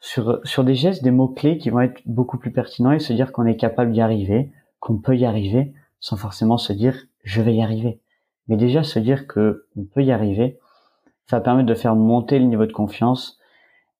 [0.00, 3.32] sur, sur des gestes, des mots-clés qui vont être beaucoup plus pertinents et se dire
[3.32, 7.54] qu'on est capable d'y arriver, qu'on peut y arriver, sans forcément se dire je vais
[7.54, 8.00] y arriver.
[8.48, 10.58] Mais déjà se dire que on peut y arriver,
[11.28, 13.38] ça permet de faire monter le niveau de confiance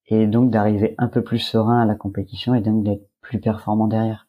[0.06, 3.86] et donc d'arriver un peu plus serein à la compétition et donc d'être plus performant
[3.86, 4.26] derrière.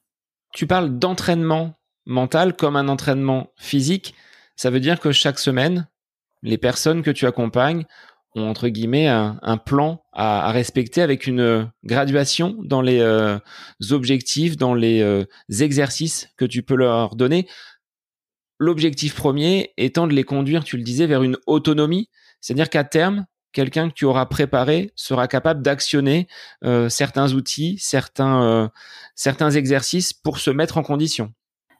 [0.54, 1.74] Tu parles d'entraînement
[2.06, 4.14] mental comme un entraînement physique.
[4.56, 5.88] Ça veut dire que chaque semaine,
[6.44, 7.86] les personnes que tu accompagnes
[8.36, 13.38] ont entre guillemets un, plan à, respecter avec une graduation dans les euh,
[13.90, 15.26] objectifs, dans les euh,
[15.60, 17.48] exercices que tu peux leur donner.
[18.58, 23.26] L'objectif premier étant de les conduire, tu le disais, vers une autonomie, c'est-à-dire qu'à terme,
[23.52, 26.28] quelqu'un que tu auras préparé sera capable d'actionner
[26.64, 28.72] euh, certains outils, certains,
[29.14, 31.34] certains exercices pour se mettre en condition.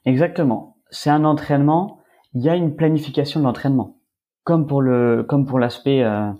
[0.04, 0.76] Exactement.
[0.90, 2.00] C'est un entraînement.
[2.34, 4.01] Il y a une planification de l'entraînement
[4.44, 6.30] comme pour le comme pour l'aspect euh,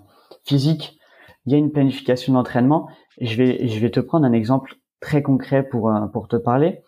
[0.43, 0.99] physique,
[1.45, 2.87] il y a une planification d'entraînement.
[3.21, 6.81] Je vais je vais te prendre un exemple très concret pour euh, pour te parler.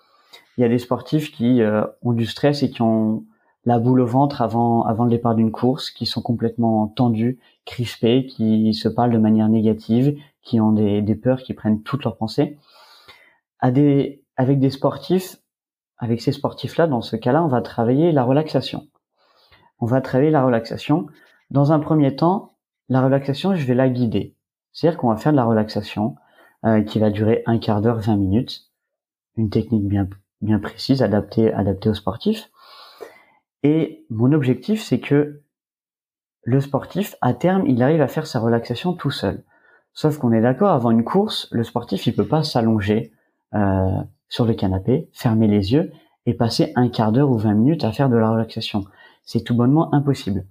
[0.57, 3.25] Il y a des sportifs qui euh, ont du stress et qui ont
[3.65, 8.25] la boule au ventre avant avant le départ d'une course, qui sont complètement tendus, crispés,
[8.25, 12.17] qui se parlent de manière négative, qui ont des, des peurs, qui prennent toutes leurs
[12.17, 12.57] pensées.
[13.59, 15.37] À des avec des sportifs,
[15.97, 18.87] avec ces sportifs-là, dans ce cas-là, on va travailler la relaxation
[19.79, 21.07] on va travailler la relaxation.
[21.51, 22.55] Dans un premier temps,
[22.89, 24.35] la relaxation, je vais la guider.
[24.71, 26.15] C'est-à-dire qu'on va faire de la relaxation
[26.65, 28.71] euh, qui va durer un quart d'heure, 20 minutes.
[29.37, 32.49] Une technique bien, précise, adaptée, adaptée aux sportifs.
[33.63, 35.41] Et mon objectif, c'est que
[36.43, 39.43] le sportif, à terme, il arrive à faire sa relaxation tout seul.
[39.93, 43.11] Sauf qu'on est d'accord, avant une course, le sportif, il peut pas s'allonger
[43.55, 45.91] euh, sur le canapé, fermer les yeux
[46.25, 48.85] et passer un quart d'heure ou 20 minutes à faire de la relaxation.
[49.25, 50.45] C'est tout bonnement impossible.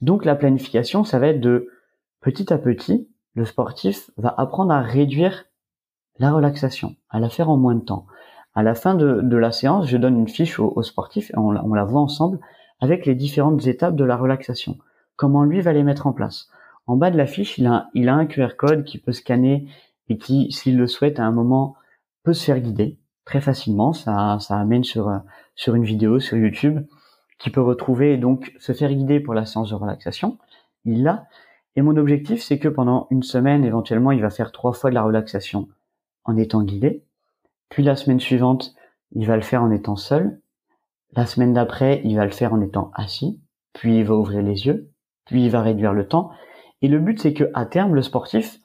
[0.00, 1.68] Donc la planification, ça va être de
[2.20, 5.44] petit à petit, le sportif va apprendre à réduire
[6.18, 8.06] la relaxation, à la faire en moins de temps.
[8.54, 11.84] À la fin de, la séance, je donne une fiche au, sportif et on, la
[11.84, 12.40] voit ensemble
[12.80, 14.78] avec les différentes étapes de la relaxation.
[15.16, 16.48] Comment lui va les mettre en place.
[16.86, 19.68] En bas de la fiche, il a, un QR code qui peut scanner
[20.08, 21.74] et qui, s'il le souhaite, à un moment,
[22.22, 23.92] peut se faire guider très facilement.
[23.92, 25.10] Ça, ça amène sur
[25.74, 26.80] une vidéo sur YouTube
[27.38, 30.38] qui peut retrouver et donc se faire guider pour la séance de relaxation.
[30.84, 31.26] Il l'a.
[31.74, 34.94] Et mon objectif, c'est que pendant une semaine, éventuellement, il va faire trois fois de
[34.94, 35.68] la relaxation
[36.24, 37.04] en étant guidé.
[37.68, 38.74] Puis la semaine suivante,
[39.12, 40.40] il va le faire en étant seul.
[41.12, 43.40] La semaine d'après, il va le faire en étant assis.
[43.72, 44.90] Puis il va ouvrir les yeux.
[45.26, 46.30] Puis il va réduire le temps.
[46.82, 48.60] Et le but, c'est que à terme, le sportif,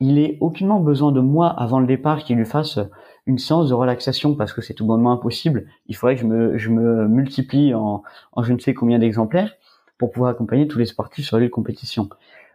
[0.00, 2.78] il ait aucunement besoin de moi avant le départ qui lui fasse
[3.26, 5.66] une séance de relaxation parce que c'est tout bonnement impossible.
[5.86, 6.22] Il faudrait que
[6.56, 8.02] je me, multiplie en,
[8.42, 9.54] je ne sais combien d'exemplaires
[9.98, 12.08] pour pouvoir accompagner tous les sportifs sur les compétitions.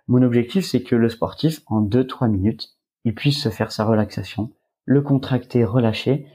[0.07, 2.75] Mon objectif, c'est que le sportif, en 2-3 minutes,
[3.05, 4.51] il puisse se faire sa relaxation,
[4.85, 6.27] le contracter, relâcher,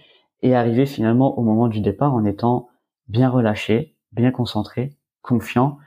[0.42, 2.68] et arriver finalement au moment du départ en étant
[3.08, 5.78] bien relâché, bien concentré, confiant,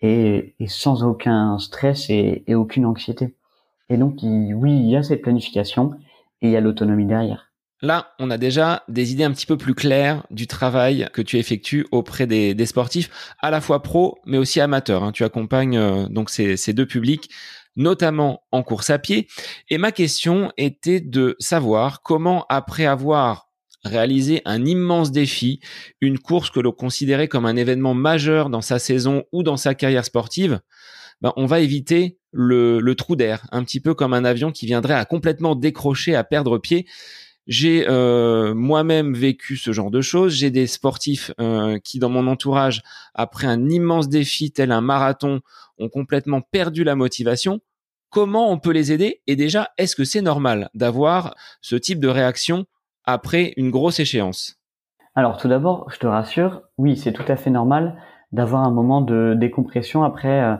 [0.00, 3.35] et, et sans aucun stress et, et aucune anxiété.
[3.88, 5.92] Et donc, oui, il y a cette planification
[6.42, 7.46] et il y a l'autonomie derrière.
[7.82, 11.38] Là, on a déjà des idées un petit peu plus claires du travail que tu
[11.38, 15.04] effectues auprès des, sportifs, à la fois pro, mais aussi amateurs.
[15.04, 15.12] Hein.
[15.12, 17.28] Tu accompagnes euh, donc ces, deux publics,
[17.76, 19.28] notamment en course à pied.
[19.68, 23.50] Et ma question était de savoir comment, après avoir
[23.84, 25.60] réalisé un immense défi,
[26.00, 29.74] une course que l'on considérait comme un événement majeur dans sa saison ou dans sa
[29.74, 30.60] carrière sportive,
[31.20, 34.66] ben, on va éviter le, le trou d'air, un petit peu comme un avion qui
[34.66, 36.86] viendrait à complètement décrocher, à perdre pied.
[37.46, 40.34] J'ai euh, moi-même vécu ce genre de choses.
[40.34, 42.82] J'ai des sportifs euh, qui, dans mon entourage,
[43.14, 45.40] après un immense défi tel un marathon,
[45.78, 47.60] ont complètement perdu la motivation.
[48.10, 49.22] Comment on peut les aider?
[49.26, 52.66] Et déjà, est-ce que c'est normal d'avoir ce type de réaction
[53.04, 54.56] après une grosse échéance?
[55.14, 57.96] Alors, tout d'abord, je te rassure, oui, c'est tout à fait normal
[58.32, 60.56] d'avoir un moment de décompression après euh,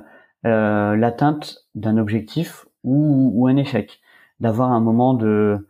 [0.46, 4.00] l'atteinte d'un objectif ou, ou, un échec,
[4.40, 5.66] d'avoir un moment de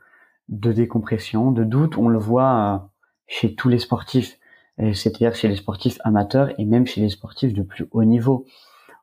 [0.48, 1.98] de décompression, de doute.
[1.98, 2.86] On le voit euh,
[3.26, 4.38] chez tous les sportifs,
[4.78, 8.46] c'est-à-dire chez les sportifs amateurs et même chez les sportifs de plus haut niveau.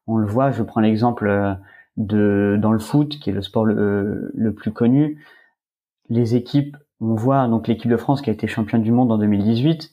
[0.08, 1.54] On le voit, je prends l'exemple euh,
[1.98, 5.24] de dans le foot, qui est le sport le, le plus connu.
[6.10, 9.18] Les équipes, on voit donc l'équipe de France qui a été championne du monde en
[9.18, 9.92] 2018.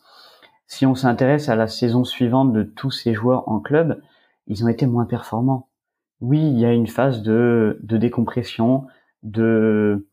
[0.67, 4.01] Si on s'intéresse à la saison suivante de tous ces joueurs en club,
[4.47, 5.70] ils ont été moins performants.
[6.21, 8.87] Oui, il y a une phase de, décompression,
[9.23, 10.07] de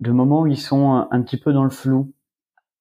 [0.00, 2.12] de moments où ils sont un, petit peu dans le flou.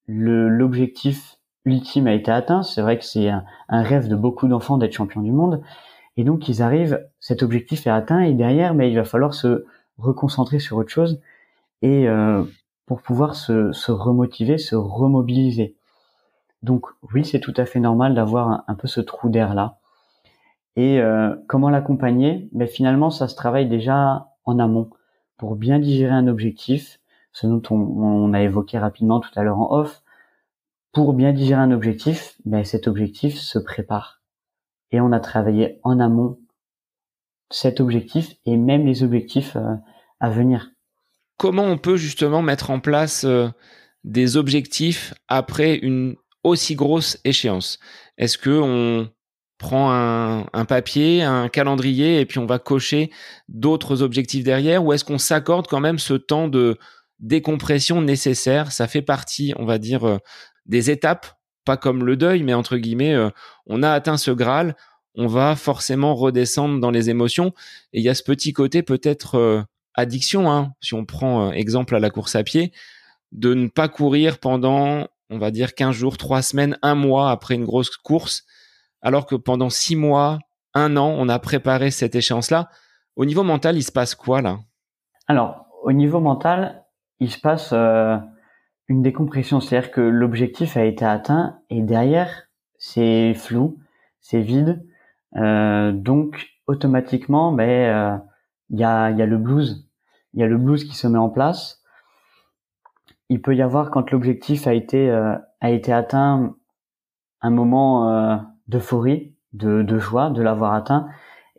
[0.07, 2.63] L'objectif ultime a été atteint.
[2.63, 5.61] C'est vrai que c'est un, rêve de beaucoup d'enfants d'être champion du monde.
[6.17, 9.65] Et donc ils arrivent, cet objectif est atteint et derrière, mais il va falloir se
[9.99, 11.21] reconcentrer sur autre chose
[11.83, 12.43] et euh,
[12.85, 15.75] pour pouvoir se, se, remotiver, se remobiliser.
[16.63, 19.77] Donc oui, c'est tout à fait normal d'avoir un, peu ce trou d'air là.
[20.75, 22.49] Et euh, comment l'accompagner?
[22.53, 24.89] Mais ben, finalement, ça se travaille déjà en amont
[25.37, 26.99] pour bien digérer un objectif,
[27.33, 30.03] ce dont on, a évoqué rapidement tout à l'heure en off,
[30.91, 34.21] pour bien digérer un objectif, ben cet objectif se prépare.
[34.91, 36.37] Et on a travaillé en amont
[37.49, 39.75] cet objectif et même les objectifs euh,
[40.19, 40.71] à venir.
[41.37, 43.47] Comment on peut justement mettre en place euh,
[44.03, 47.79] des objectifs après une aussi grosse échéance?
[48.17, 49.09] Est-ce que on
[49.61, 53.11] prend un, un, papier, un calendrier et puis on va cocher
[53.47, 56.77] d'autres objectifs derrière ou est-ce qu'on s'accorde quand même ce temps de
[57.19, 58.71] décompression nécessaire?
[58.71, 60.17] Ça fait partie, on va dire, euh,
[60.65, 61.27] des étapes,
[61.63, 63.29] pas comme le deuil, mais entre guillemets, euh,
[63.67, 64.75] on a atteint ce Graal,
[65.13, 67.53] on va forcément redescendre dans les émotions.
[67.93, 69.61] Et il y a ce petit côté peut-être euh,
[69.93, 72.73] addiction, hein, si on prend exemple à la course à pied,
[73.31, 77.53] de ne pas courir pendant, on va dire, 15 jours, 3 semaines, un mois après
[77.53, 78.45] une grosse course,
[79.01, 80.39] alors que pendant 6 mois,
[80.73, 82.69] un an, on a préparé cette échéance-là.
[83.15, 84.59] Au niveau mental, il se passe quoi là?
[85.27, 86.85] Alors, au niveau mental,
[87.19, 88.17] il se passe euh,
[88.87, 93.79] une décompression, c'est-à-dire que l'objectif a été atteint et derrière c'est flou,
[94.19, 94.83] c'est vide,
[95.35, 98.17] euh, donc automatiquement ben euh,
[98.69, 99.87] il y a il le blues,
[100.33, 101.83] il y a le blues qui se met en place.
[103.29, 105.09] Il peut y avoir quand l'objectif a été
[105.61, 106.55] atteint
[107.41, 111.07] un moment d'euphorie, de, de joie de l'avoir atteint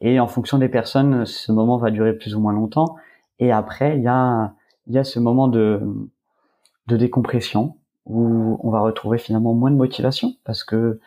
[0.00, 2.96] et en fonction des personnes ce moment va durer plus ou moins longtemps
[3.38, 4.54] et après il y a
[4.88, 5.80] y a ce moment de,
[6.88, 11.00] de décompression où on va retrouver finalement moins de motivation parce que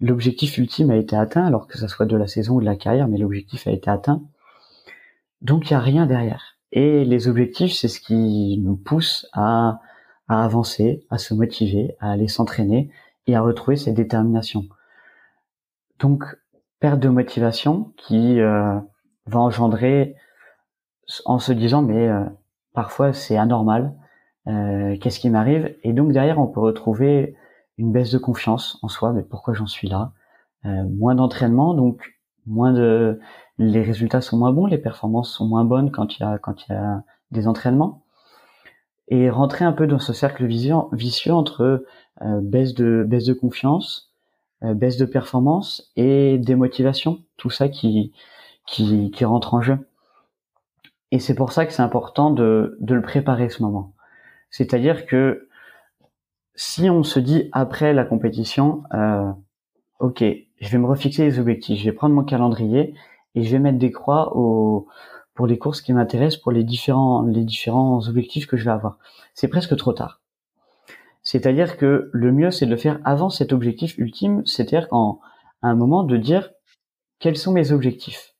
[0.00, 2.76] l'objectif ultime a été atteint, alors que ça soit de la saison ou de la
[2.76, 4.22] carrière, mais l'objectif a été atteint.
[5.42, 6.56] Donc il n'y a rien derrière.
[6.72, 9.80] Et les objectifs, c'est ce qui nous pousse à,
[10.28, 12.90] à avancer, à se motiver, à aller s'entraîner
[13.26, 14.64] et à retrouver cette détermination.
[16.00, 16.24] Donc
[16.80, 18.74] perte de motivation qui euh,
[19.26, 20.16] va engendrer
[21.24, 22.24] en se disant mais euh,
[22.72, 23.94] parfois c'est anormal,
[24.46, 25.74] euh, qu'est-ce qui m'arrive?
[25.82, 27.36] Et donc derrière on peut retrouver
[27.78, 30.12] une baisse de confiance en soi, mais pourquoi j'en suis là?
[30.64, 32.02] Moins d'entraînement, donc
[32.46, 33.18] moins de
[33.56, 36.66] les résultats sont moins bons, les performances sont moins bonnes quand il y a quand
[36.66, 38.04] il y a des entraînements.
[39.08, 41.84] Et rentrer un peu dans ce cercle vicieux entre
[42.22, 44.09] euh, baisse de baisse de confiance, euh,
[44.62, 48.12] baisse de performance et démotivation, tout ça qui
[48.66, 49.78] qui, qui rentre en jeu.
[51.10, 53.94] Et c'est pour ça que c'est important de, de le préparer ce moment.
[54.50, 55.48] C'est-à-dire que
[56.54, 59.30] si on se dit après la compétition, euh,
[59.98, 60.22] ok,
[60.60, 62.94] je vais me refixer les objectifs, je vais prendre mon calendrier
[63.34, 64.86] et je vais mettre des croix au,
[65.34, 68.98] pour les courses qui m'intéressent, pour les différents, les différents objectifs que je vais avoir.
[69.34, 70.19] C'est presque trop tard.
[71.30, 75.20] C'est-à-dire que le mieux, c'est de le faire avant cet objectif ultime, c'est-à-dire qu'en
[75.62, 76.50] un moment de dire
[77.20, 78.34] quels sont mes objectifs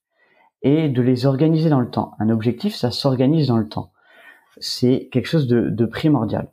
[0.62, 2.14] et de les organiser dans le temps.
[2.18, 3.92] Un objectif, ça s'organise dans le temps.
[4.58, 6.50] C'est quelque chose de, de primordial.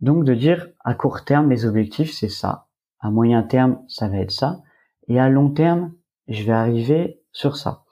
[0.00, 2.68] Donc de dire à court terme, mes objectifs, c'est ça.
[2.98, 4.62] À moyen terme, ça va être ça.
[5.08, 5.92] Et à long terme,
[6.26, 7.84] je vais arriver sur ça.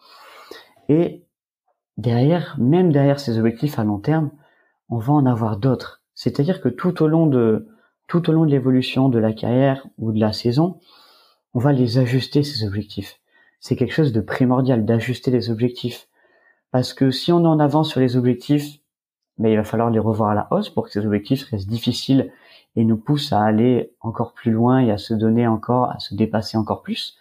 [0.89, 1.27] Et
[1.99, 4.31] derrière, même derrière ces objectifs à long terme,
[4.89, 6.03] on va en avoir d'autres.
[6.15, 7.69] C'est-à-dire que tout au long de
[8.07, 10.79] tout au long de l'évolution de la carrière ou de la saison,
[11.55, 13.21] on va les ajuster ces objectifs.
[13.61, 16.09] C'est quelque chose de primordial d'ajuster les objectifs
[16.71, 18.81] parce que si on est en avance sur les objectifs,
[19.39, 21.69] mais ben, il va falloir les revoir à la hausse pour que ces objectifs restent
[21.69, 22.33] difficiles
[22.77, 26.15] et nous poussent à aller encore plus loin et à se donner encore, à se
[26.15, 27.17] dépasser encore plus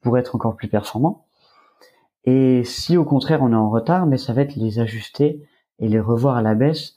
[0.00, 1.24] pour être encore plus performant.
[2.24, 5.46] Et si au contraire on est en retard, mais ça va être les ajuster
[5.78, 6.96] et les revoir à la baisse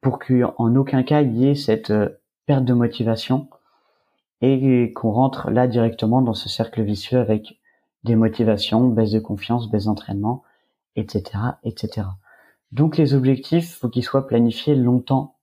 [0.00, 2.08] pour qu'en aucun cas il y ait cette euh,
[2.46, 3.48] perte de motivation
[4.40, 7.58] et qu'on rentre là directement dans ce cercle vicieux avec
[8.04, 10.42] des motivations, baisse de confiance, baisse d'entraînement,
[10.94, 12.06] etc., etc.
[12.72, 15.36] Donc les objectifs, faut qu'ils soient planifiés longtemps,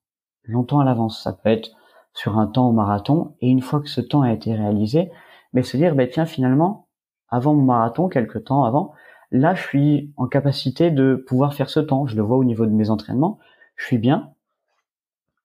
[0.43, 1.21] longtemps à l'avance.
[1.21, 1.71] Ça peut être
[2.13, 5.11] sur un temps au marathon et une fois que ce temps a été réalisé,
[5.51, 6.87] mais se dire, ben tiens, finalement,
[7.29, 8.93] avant mon marathon, quelques temps avant,
[9.31, 12.05] là, je suis en capacité de pouvoir faire ce temps.
[12.05, 13.39] Je le vois au niveau de mes entraînements.
[13.75, 14.32] Je suis bien.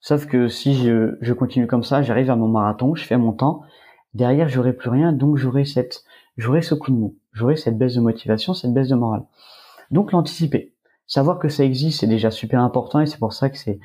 [0.01, 3.33] Sauf que si je, je continue comme ça, j'arrive à mon marathon, je fais mon
[3.33, 3.63] temps.
[4.15, 6.05] Derrière, j'aurai plus rien, donc j'aurai cette,
[6.37, 9.25] j'aurai ce coup de mou, j'aurai cette baisse de motivation, cette baisse de morale.
[9.91, 10.75] Donc l'anticiper,
[11.07, 13.81] savoir que ça existe, c'est déjà super important et c'est pour ça que c'est,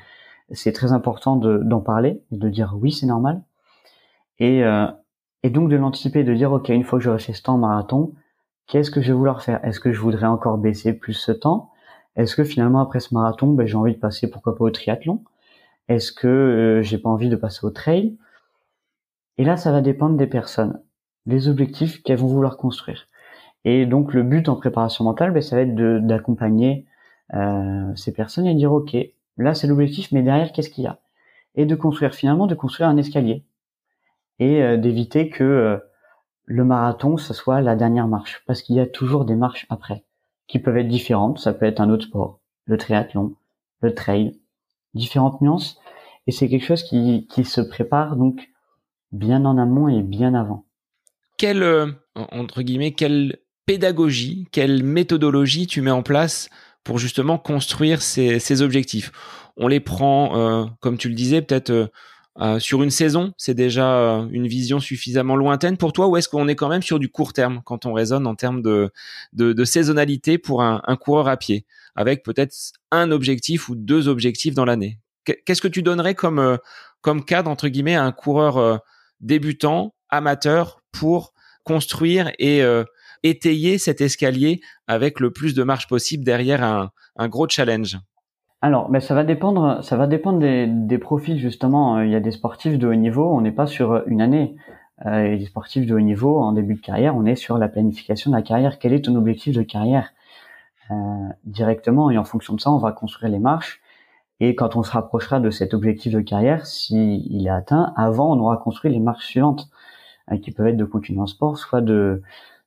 [0.50, 3.42] c'est très important d'en parler et de dire oui, c'est normal.
[4.38, 4.86] Et, euh,
[5.42, 8.12] et donc de l'anticiper, de dire ok, une fois que j'aurai fait ce temps marathon,
[8.66, 9.64] qu'est-ce que je vais vouloir faire?
[9.64, 11.70] Est-ce que je voudrais encore baisser plus ce temps?
[12.16, 15.22] Est-ce que finalement après ce marathon, ben, j'ai envie de passer pourquoi pas au triathlon?
[15.88, 18.16] Est-ce que euh, j'ai pas envie de passer au trail?
[19.38, 20.80] Et là, ça va dépendre des personnes,
[21.26, 23.08] les objectifs qu'elles vont vouloir construire.
[23.64, 26.86] Et donc le but en préparation mentale, ben, ça va être d'accompagner
[27.34, 28.96] euh, ces personnes et de dire ok,
[29.38, 31.00] là c'est l'objectif, mais derrière qu'est-ce qu'il y a?
[31.54, 33.44] Et de construire finalement, de construire un escalier.
[34.38, 35.78] Et euh, d'éviter que euh,
[36.44, 38.42] le marathon ce soit la dernière marche.
[38.46, 40.04] Parce qu'il y a toujours des marches après
[40.46, 41.38] qui peuvent être différentes.
[41.38, 43.34] Ça peut être un autre sport le triathlon
[43.80, 44.38] le trail
[44.94, 45.78] différentes nuances.
[46.26, 48.48] Et c'est quelque chose qui, qui se prépare donc
[49.12, 50.66] bien en amont et bien avant.
[51.36, 56.48] Quelle euh, entre guillemets quelle pédagogie quelle méthodologie tu mets en place
[56.82, 59.12] pour justement construire ces, objectifs?
[59.56, 61.90] On les prend comme tu le disais peut-être
[62.40, 66.28] euh, sur une saison, c'est déjà euh, une vision suffisamment lointaine pour toi ou est-ce
[66.28, 68.90] qu'on est quand même sur du court terme quand on raisonne en termes de,
[69.34, 72.54] de, saisonnalité pour un, coureur à pied, avec peut-être
[72.90, 76.56] un objectif ou deux objectifs dans l'année Qu'est-ce que tu donnerais comme, euh,
[77.00, 78.80] comme cadre, entre guillemets, à un coureur
[79.20, 81.32] débutant, amateur, pour
[81.64, 82.62] construire et
[83.22, 87.98] étayer cet escalier avec le plus de marge possible derrière un, un gros challenge?
[88.60, 92.02] Alors, mais ça va dépendre, ça va dépendre des, des profils justement.
[92.02, 94.56] Il y a des sportifs de haut niveau, on n'est pas sur une année.
[95.06, 98.30] Euh, des sportifs de haut niveau en début de carrière, on est sur la planification
[98.30, 98.78] de la carrière.
[98.78, 100.10] Quel est ton objectif de carrière?
[100.10, 100.23] euh,
[101.44, 103.80] directement Et en fonction de ça, on va construire les marches.
[104.40, 108.40] Et quand on se rapprochera de cet objectif de carrière, s'il est atteint, avant, on
[108.40, 109.68] aura construit les marches suivantes,
[110.32, 112.22] euh, qui peuvent être de continuer en sport, soit de,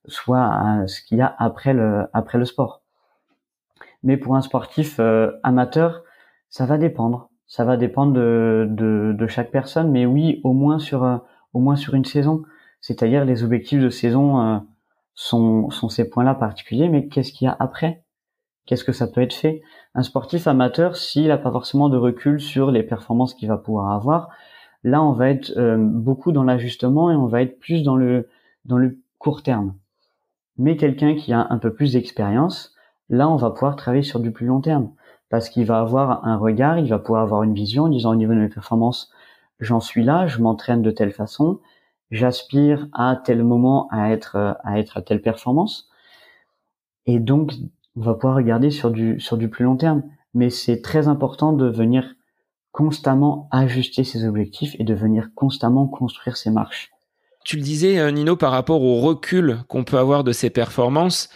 [0.07, 2.82] soit ce qu'il y a après le après le sport.
[4.03, 6.03] Mais pour un sportif euh, amateur,
[6.49, 7.30] ça va dépendre.
[7.47, 11.18] Ça va dépendre de, de, de, chaque personne, mais oui, au moins sur euh,
[11.53, 12.43] au moins sur une saison.
[12.82, 14.59] C'est-à-dire les objectifs de saison euh,
[15.13, 18.03] sont, sont ces points-là particuliers, mais qu'est-ce qu'il y a après?
[18.68, 19.61] Qu'est-ce que ça peut être fait?
[19.95, 23.91] Un sportif amateur, s'il n'a pas forcément de recul sur les performances qu'il va pouvoir
[23.91, 24.30] avoir,
[24.84, 28.28] là on va être euh, beaucoup dans l'ajustement et on va être plus dans le
[28.65, 29.74] dans le court terme.
[30.57, 32.76] Mais quelqu'un qui a un peu plus d'expérience,
[33.09, 34.91] là on va pouvoir travailler sur du plus long terme
[35.30, 38.15] parce qu'il va avoir un regard, il va pouvoir avoir une vision en disant au
[38.15, 39.11] niveau de mes performances,
[39.61, 41.59] j'en suis là, je m'entraîne de telle façon,
[42.11, 45.89] j'aspire à tel moment à être à être à telle performance.
[47.05, 47.53] Et donc
[47.98, 51.52] on va pouvoir regarder sur du sur du plus long terme, mais c'est très important
[51.52, 52.14] de venir
[52.72, 56.91] constamment ajuster ses objectifs et de venir constamment construire ses marches.
[57.43, 61.30] Tu le disais euh, Nino par rapport au recul qu'on peut avoir de ses performances,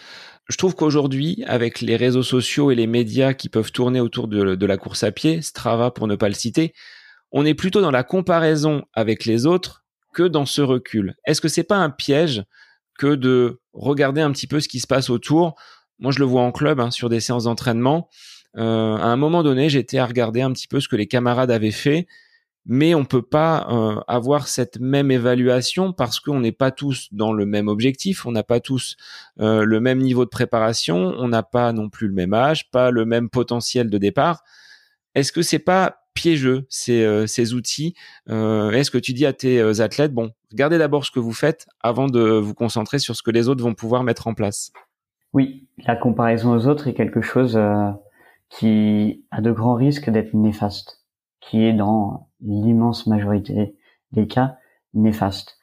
[0.48, 4.66] je trouve qu'aujourd'hui, avec les réseaux sociaux et les médias qui peuvent tourner autour de,
[4.66, 6.74] la course à pied, Strava pour ne pas le citer,
[7.30, 11.14] on est plutôt dans la comparaison avec les autres que dans ce recul.
[11.24, 12.44] Est-ce que c'est pas un piège
[12.98, 15.54] que de regarder un petit peu ce qui se passe autour
[15.98, 18.08] Moi, je le vois en club, hein, sur des séances d'entraînement.
[18.56, 21.50] Euh, à un moment donné, j'étais à regarder un petit peu ce que les camarades
[21.50, 22.06] avaient fait
[22.64, 27.32] mais on peut pas euh, avoir cette même évaluation parce qu'on n'est pas tous dans
[27.32, 28.96] le même objectif, on n'a pas tous
[29.40, 32.92] euh, le même niveau de préparation, on n'a pas non plus le même âge, pas
[32.92, 34.44] le même potentiel de départ.
[35.16, 37.94] Est-ce que c'est pas piégeux ces, ces outils?
[38.28, 42.06] Est-ce que tu dis à tes athlètes bon, regardez d'abord ce que vous faites avant
[42.06, 44.72] de vous concentrer sur ce que les autres vont pouvoir mettre en place?
[45.32, 47.58] Oui, la comparaison aux autres est quelque chose
[48.48, 51.02] qui a de grands risques d'être néfaste
[51.42, 53.76] qui est dans l'immense majorité
[54.12, 54.56] des cas
[54.94, 55.58] néfaste.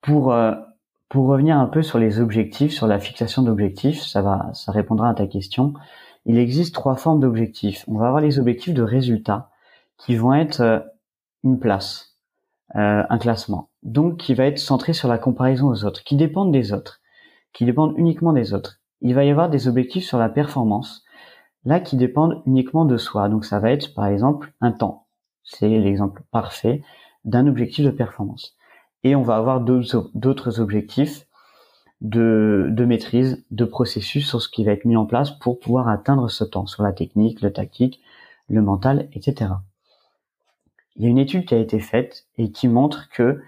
[0.00, 0.54] Pour euh,
[1.08, 5.08] pour revenir un peu sur les objectifs, sur la fixation d'objectifs, ça va, ça répondra
[5.10, 5.74] à ta question.
[6.24, 7.84] Il existe trois formes d'objectifs.
[7.86, 9.50] On va avoir les objectifs de résultats
[9.98, 10.80] qui vont être euh,
[11.44, 12.16] une place,
[12.74, 16.52] euh, un classement, donc qui va être centré sur la comparaison aux autres, qui dépendent
[16.52, 17.00] des autres,
[17.56, 18.80] qui dépendent uniquement des autres.
[19.00, 21.04] Il va y avoir des objectifs sur la performance,
[21.64, 23.30] là qui dépendent uniquement de soi.
[23.30, 25.06] Donc ça va être par exemple un temps.
[25.42, 26.82] C'est l'exemple parfait
[27.24, 28.54] d'un objectif de performance.
[29.04, 31.26] Et on va avoir d'autres objectifs
[32.02, 36.28] de, maîtrise, de processus sur ce qui va être mis en place pour pouvoir atteindre
[36.30, 38.02] ce temps, sur la technique, le tactique,
[38.50, 39.52] le mental, etc.
[40.96, 43.40] Il y a une étude qui a été faite et qui montre que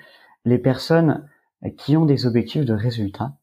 [0.47, 1.29] les personnes
[1.77, 3.35] qui ont des objectifs de résultat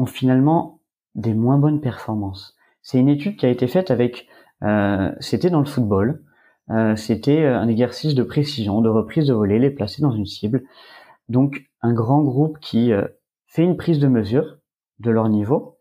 [0.00, 0.80] ont finalement
[1.14, 2.56] des moins bonnes performances.
[2.82, 4.26] C'est une étude qui a été faite avec,
[4.62, 6.24] euh, c'était dans le football,
[6.70, 10.26] euh, c'était euh, un exercice de précision, de reprise de volée, les placer dans une
[10.26, 10.62] cible.
[11.28, 12.92] Donc un grand groupe qui
[13.46, 14.58] fait une prise de mesure
[14.98, 15.78] de leur niveau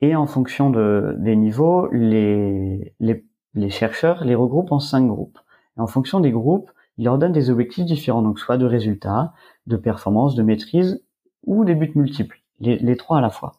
[0.00, 5.38] et en fonction de, des niveaux, les, les, les chercheurs les regroupent en cinq groupes.
[5.76, 9.32] Et en fonction des groupes, ils leur donnent des objectifs différents, donc soit de résultats,
[9.66, 11.02] de performance, de maîtrise
[11.44, 13.52] ou des buts multiples, les, trois à la fois.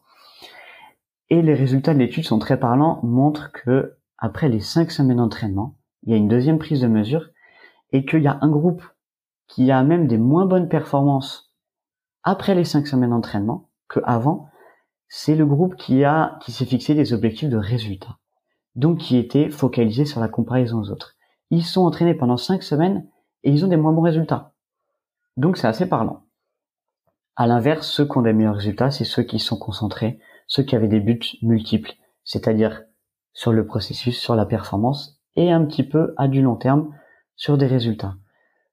[1.30, 5.76] Et les résultats de l'étude sont très parlants, montrent que après les cinq semaines d'entraînement,
[6.02, 7.28] il y a une deuxième prise de mesure
[7.92, 8.82] et qu'il y a un groupe
[9.48, 11.52] qui a même des moins bonnes performances
[12.22, 14.48] après les cinq semaines d'entraînement qu'avant.
[15.08, 16.02] C'est le groupe qui
[16.40, 18.18] qui s'est fixé des objectifs de résultats,
[18.74, 21.14] donc qui était focalisé sur la comparaison aux autres.
[21.50, 23.06] Ils sont entraînés pendant cinq semaines
[23.44, 24.52] et ils ont des moins bons résultats.
[25.36, 26.25] Donc c'est assez parlant.
[27.36, 30.76] À l'inverse, ceux qui ont des meilleurs résultats, c'est ceux qui sont concentrés ceux qui
[30.76, 31.92] avaient des buts multiples,
[32.24, 32.84] c'est-à-dire
[33.32, 36.94] sur le processus, sur la performance et un petit peu à du long terme
[37.34, 38.16] sur des résultats.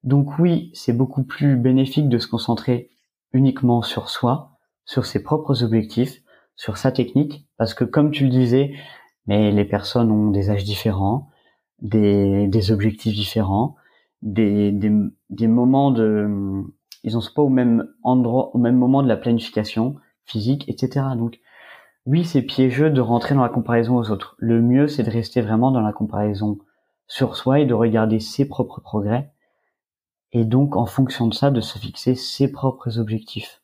[0.04, 2.90] Donc oui, c'est beaucoup plus bénéfique de se concentrer
[3.34, 6.22] uniquement sur soi, sur ses propres objectifs,
[6.56, 8.74] sur sa technique, parce que comme tu le disais,
[9.26, 11.30] mais les personnes ont des âges différents,
[11.80, 13.76] des, objectifs différents,
[14.22, 14.72] des
[15.42, 16.64] moments de,
[17.04, 19.96] ils ont pas au même endroit, au même moment de la planification
[20.26, 21.06] physique, etc.
[21.18, 21.40] Donc
[22.06, 24.36] oui, c'est piégeux de rentrer dans la comparaison aux autres.
[24.38, 26.58] Le mieux, c'est de rester vraiment dans la comparaison
[27.08, 29.32] sur soi et de regarder ses propres progrès.
[30.32, 33.62] Et donc, en fonction de ça, de se fixer ses propres objectifs.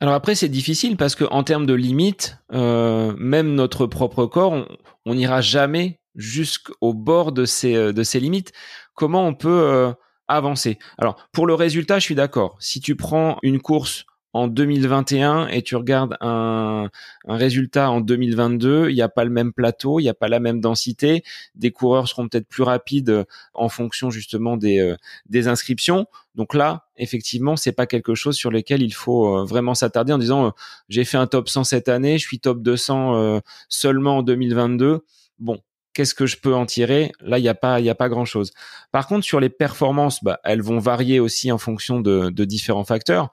[0.00, 4.66] Alors après, c'est difficile parce que en termes de limites, euh, même notre propre corps,
[5.06, 8.52] on n'ira jamais jusqu'au bord de ces, euh, de ces limites.
[8.94, 9.92] Comment on peut euh,
[10.28, 12.56] avancer Alors, pour le résultat, je suis d'accord.
[12.60, 16.88] Si tu prends une course en 2021 et tu regardes un,
[17.28, 20.28] un résultat en 2022, il n'y a pas le même plateau, il n'y a pas
[20.28, 21.22] la même densité.
[21.54, 24.96] Des coureurs seront peut-être plus rapides euh, en fonction justement des, euh,
[25.26, 26.06] des inscriptions.
[26.34, 30.18] Donc là, effectivement, c'est pas quelque chose sur lequel il faut euh, vraiment s'attarder en
[30.18, 30.54] disant
[30.88, 35.04] j'ai fait un top 100 cette année, je suis top 200 seulement en 2022.
[35.38, 35.58] Bon,
[35.94, 37.12] qu'est-ce que je peux en tirer?
[37.20, 38.52] Là, il n'y a pas, il a pas grand chose.
[38.90, 43.30] Par contre, sur les performances, bah, elles vont varier aussi en fonction de, différents facteurs.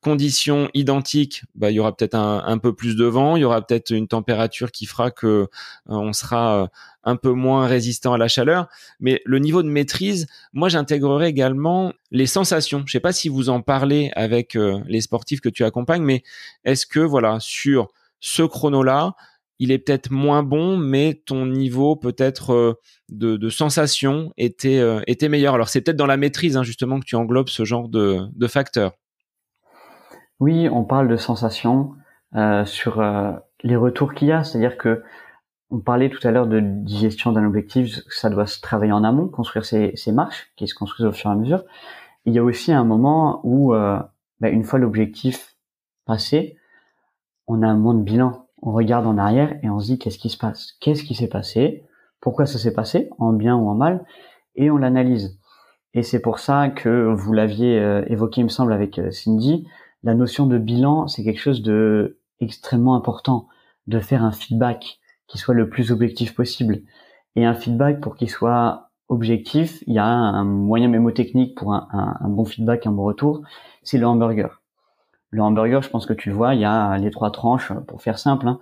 [0.00, 3.66] Conditions identiques, bah, il y aura peut-être un, peu plus de vent, il y aura
[3.66, 5.46] peut-être une température qui fera que euh,
[5.86, 6.66] on sera euh,
[7.04, 8.68] un peu moins résistant à la chaleur.
[9.00, 12.82] Mais le niveau de maîtrise, moi, j'intégrerai également les sensations.
[12.86, 16.22] Je sais pas si vous en parlez avec euh, les sportifs que tu accompagnes, mais
[16.64, 17.88] est-ce que voilà sur
[18.20, 19.14] ce chrono-là,
[19.58, 22.74] il est peut-être moins bon, mais ton niveau peut-être euh,
[23.08, 25.54] de, de, sensation était, euh, était meilleur.
[25.54, 28.46] Alors c'est peut-être dans la maîtrise hein, justement que tu englobes ce genre de, de
[28.46, 28.92] facteurs.
[30.40, 31.92] Oui, on parle de sensation
[32.34, 33.32] euh, sur euh,
[33.62, 35.02] les retours qu'il y a, c'est-à-dire que
[35.70, 39.28] on parlait tout à l'heure de digestion d'un objectif, ça doit se travailler en amont,
[39.28, 41.64] construire ses, ses, marches qui se construisent au fur et à mesure.
[42.26, 45.56] Il y a aussi un moment où, bah, une fois l'objectif
[46.04, 46.58] passé,
[47.48, 50.30] on a un de bilan on regarde en arrière et on se dit qu'est-ce qui
[50.30, 51.84] se passe, qu'est-ce qui s'est passé,
[52.20, 54.04] pourquoi ça s'est passé, en bien ou en mal,
[54.56, 55.38] et on l'analyse.
[55.92, 59.68] Et c'est pour ça que vous l'aviez euh, évoqué, il me semble, avec euh, Cindy,
[60.02, 63.48] la notion de bilan, c'est quelque chose de extrêmement important,
[63.86, 64.98] de faire un feedback
[65.28, 66.80] qui soit le plus objectif possible.
[67.36, 71.86] Et un feedback, pour qu'il soit objectif, il y a un moyen mémotechnique pour un,
[71.92, 73.42] un bon feedback, un bon retour,
[73.82, 74.63] c'est le hamburger.
[75.34, 78.20] Le hamburger, je pense que tu vois, il y a les trois tranches, pour faire
[78.20, 78.46] simple.
[78.46, 78.60] Hein.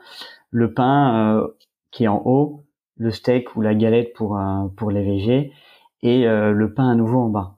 [0.50, 1.48] Le pain euh,
[1.90, 2.64] qui est en haut,
[2.96, 5.52] le steak ou la galette pour euh, pour les végés,
[6.02, 7.56] et euh, le pain à nouveau en bas.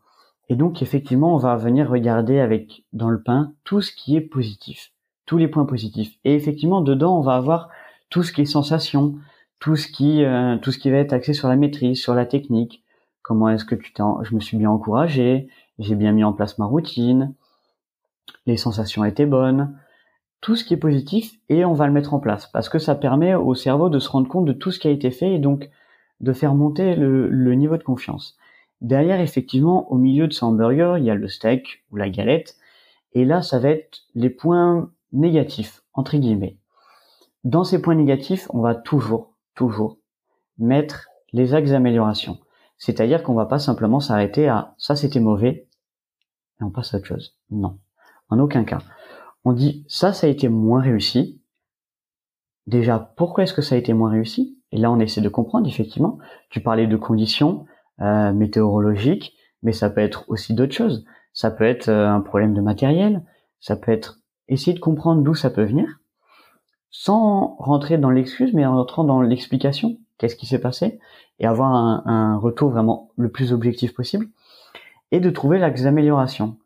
[0.49, 4.21] Et donc effectivement, on va venir regarder avec dans le pain tout ce qui est
[4.21, 4.91] positif,
[5.27, 6.19] tous les points positifs.
[6.25, 7.69] Et effectivement, dedans, on va avoir
[8.11, 9.15] tout ce qui est sensation,
[9.61, 10.25] tout ce qui
[10.61, 12.83] tout ce qui va être axé sur la maîtrise, sur la technique.
[13.23, 15.47] Comment est-ce que tu t'es, je me suis bien encouragé,
[15.79, 17.33] j'ai bien mis en place ma routine,
[18.47, 19.77] les sensations étaient bonnes,
[20.41, 22.95] tout ce qui est positif et on va le mettre en place parce que ça
[22.95, 25.39] permet au cerveau de se rendre compte de tout ce qui a été fait et
[25.39, 25.71] donc
[26.21, 28.37] de faire monter le, niveau de confiance.
[28.81, 32.57] Derrière, effectivement, au milieu de ce hamburger, il y a le steak ou la galette
[33.13, 36.59] et là, ça va être les points négatifs, entre guillemets.
[37.45, 39.99] Dans ces points négatifs, on va toujours, toujours
[40.59, 42.39] mettre les axes d'amélioration.
[42.77, 45.69] C'est-à-dire qu'on va pas simplement s'arrêter à ça c'était mauvais
[46.61, 47.37] et on passe à autre chose.
[47.51, 47.79] Non.
[48.39, 48.79] Aucun cas.
[49.45, 51.41] On dit ça, ça a été moins réussi.
[52.67, 54.59] Déjà, pourquoi est-ce que ça a été moins réussi?
[54.73, 56.19] Et là, on essaie de comprendre, effectivement.
[56.51, 57.67] Tu parlais de conditions
[58.01, 61.05] euh, météorologiques, mais ça peut être aussi d'autres choses.
[61.33, 63.23] Ça peut être euh, un problème de matériel,
[63.61, 66.01] ça peut être essayer de comprendre d'où ça peut venir,
[66.91, 69.99] sans rentrer dans l'excuse, mais en rentrant dans l'explication.
[70.19, 70.99] Qu'est-ce qui s'est passé?
[71.39, 74.27] Et avoir un, un retour vraiment le plus objectif possible.
[75.11, 76.57] Et de trouver l'axe d'amélioration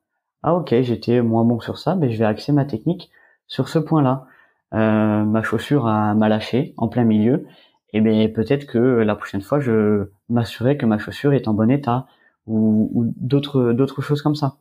[0.43, 3.11] ah ok, j'étais moins bon sur ça, mais je vais axer ma technique
[3.47, 4.27] sur ce point-là.
[4.75, 7.47] Euh, ma chaussure a m'a lâché en plein milieu,
[7.93, 11.71] et bien peut-être que la prochaine fois je m'assurerai que ma chaussure est en bon
[11.71, 12.07] état
[12.47, 14.57] ou, d'autres d'autres choses comme ça.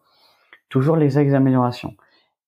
[0.69, 1.34] Toujours les axes.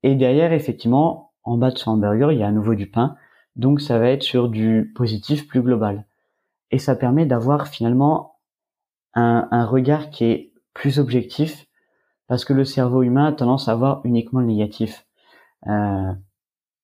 [0.04, 3.16] Et derrière, effectivement, en bas de ce hamburger, il y a à nouveau du pain,
[3.56, 6.06] donc ça va être sur du positif plus global.
[6.72, 8.36] Et ça permet d'avoir finalement
[9.14, 11.66] un, un regard qui est plus objectif
[12.30, 15.06] parce que le cerveau humain a tendance à voir uniquement le négatif.
[15.68, 16.14] Euh,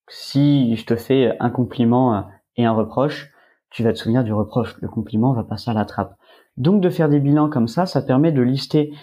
[0.10, 2.28] si je te fais un compliment
[2.58, 3.32] et un reproche,
[3.70, 4.76] tu vas te souvenir du reproche.
[4.82, 6.18] Le compliment va passer à la trappe.
[6.58, 8.94] Donc de faire des bilans comme ça, ça permet de lister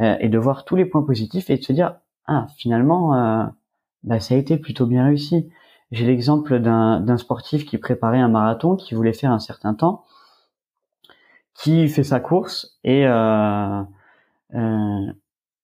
[0.00, 1.96] euh, et de voir tous les points positifs et de se dire
[2.26, 3.44] ah finalement euh,
[4.02, 5.50] bah, ça a été plutôt bien réussi.
[5.92, 10.04] J'ai l'exemple d'un sportif qui préparait un marathon, qui voulait faire un certain temps,
[11.54, 13.82] qui fait sa course et euh,
[14.54, 15.12] euh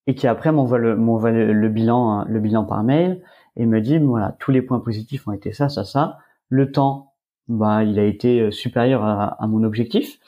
[0.09, 3.23] et qui après m'envoie le, m'envoie le, bilan, le bilan par mail
[3.57, 6.19] et me dit voilà tous les points positifs ont été ça, ça, ça.
[6.49, 7.13] Le temps,
[7.47, 10.19] bah il a été euh, supérieur à, à mon objectif,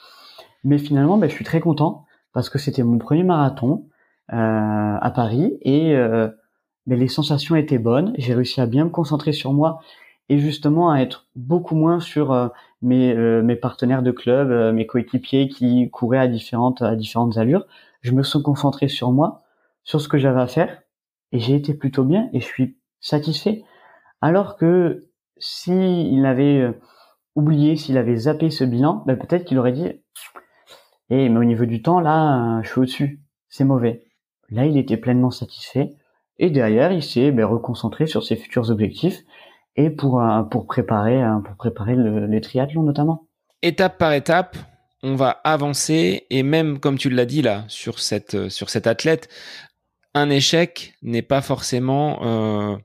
[0.63, 3.85] mais finalement bah, je suis très content parce que c'était mon premier marathon
[4.31, 6.29] euh, à Paris et euh,
[6.85, 8.13] bah, les sensations étaient bonnes.
[8.17, 9.81] J'ai réussi à bien me concentrer sur moi
[10.29, 12.47] et justement à être beaucoup moins sur euh,
[12.81, 17.65] mes, euh, mes partenaires de club, mes coéquipiers qui couraient à différentes à différentes allures.
[18.01, 19.41] Je me suis concentré sur moi
[19.83, 20.81] sur ce que j'avais à faire
[21.31, 23.63] et j'ai été plutôt bien et je suis satisfait.
[24.21, 25.07] Alors que
[25.37, 26.73] s'il avait euh,
[27.35, 29.87] oublié, s'il avait zappé ce bilan, ben peut-être qu'il aurait dit
[31.09, 34.05] "Eh mais au niveau du temps là, je suis au-dessus, c'est mauvais."
[34.49, 35.95] Là, il était pleinement satisfait
[36.37, 39.19] et derrière, il s'est ben, reconcentré sur ses futurs objectifs
[39.75, 43.27] et pour euh, euh, préparer le, les triathlons notamment.
[43.61, 44.57] Étape par étape,
[45.03, 49.29] on va avancer et même comme tu l'as dit là sur cette sur cet athlète,
[50.13, 52.77] un échec n'est pas forcément euh,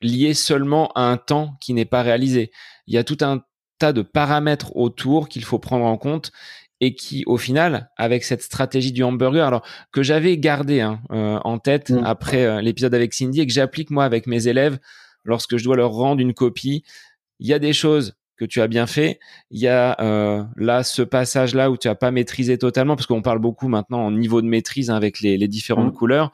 [0.00, 2.50] lié seulement à un temps qui n'est pas réalisé.
[2.86, 3.42] Il y a tout un
[3.78, 6.32] tas de paramètres autour qu'il faut prendre en compte
[6.80, 11.38] et qui, au final, avec cette stratégie du hamburger, alors que j'avais gardé hein, euh,
[11.44, 12.04] en tête mm.
[12.04, 14.78] après euh, l'épisode avec Cindy et que j'applique moi avec mes élèves
[15.24, 16.84] lorsque je dois leur rendre une copie,
[17.40, 19.18] il y a des choses que tu as bien fait.
[19.50, 23.22] Il y a euh, là ce passage-là où tu as pas maîtrisé totalement, parce qu'on
[23.22, 25.96] parle beaucoup maintenant en niveau de maîtrise hein, avec les, les différentes mm.
[25.96, 26.32] couleurs.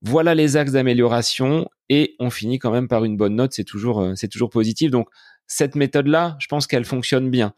[0.00, 3.52] Voilà les axes d'amélioration et on finit quand même par une bonne note.
[3.52, 4.90] C'est toujours c'est toujours positif.
[4.90, 5.08] Donc
[5.46, 7.52] cette méthode-là, je pense qu'elle fonctionne bien.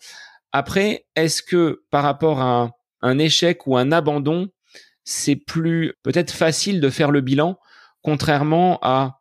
[0.52, 2.70] Après, est-ce que par rapport à
[3.02, 4.48] un, échec ou un abandon,
[5.04, 7.58] c'est plus peut-être facile de faire le bilan,
[8.02, 9.20] contrairement à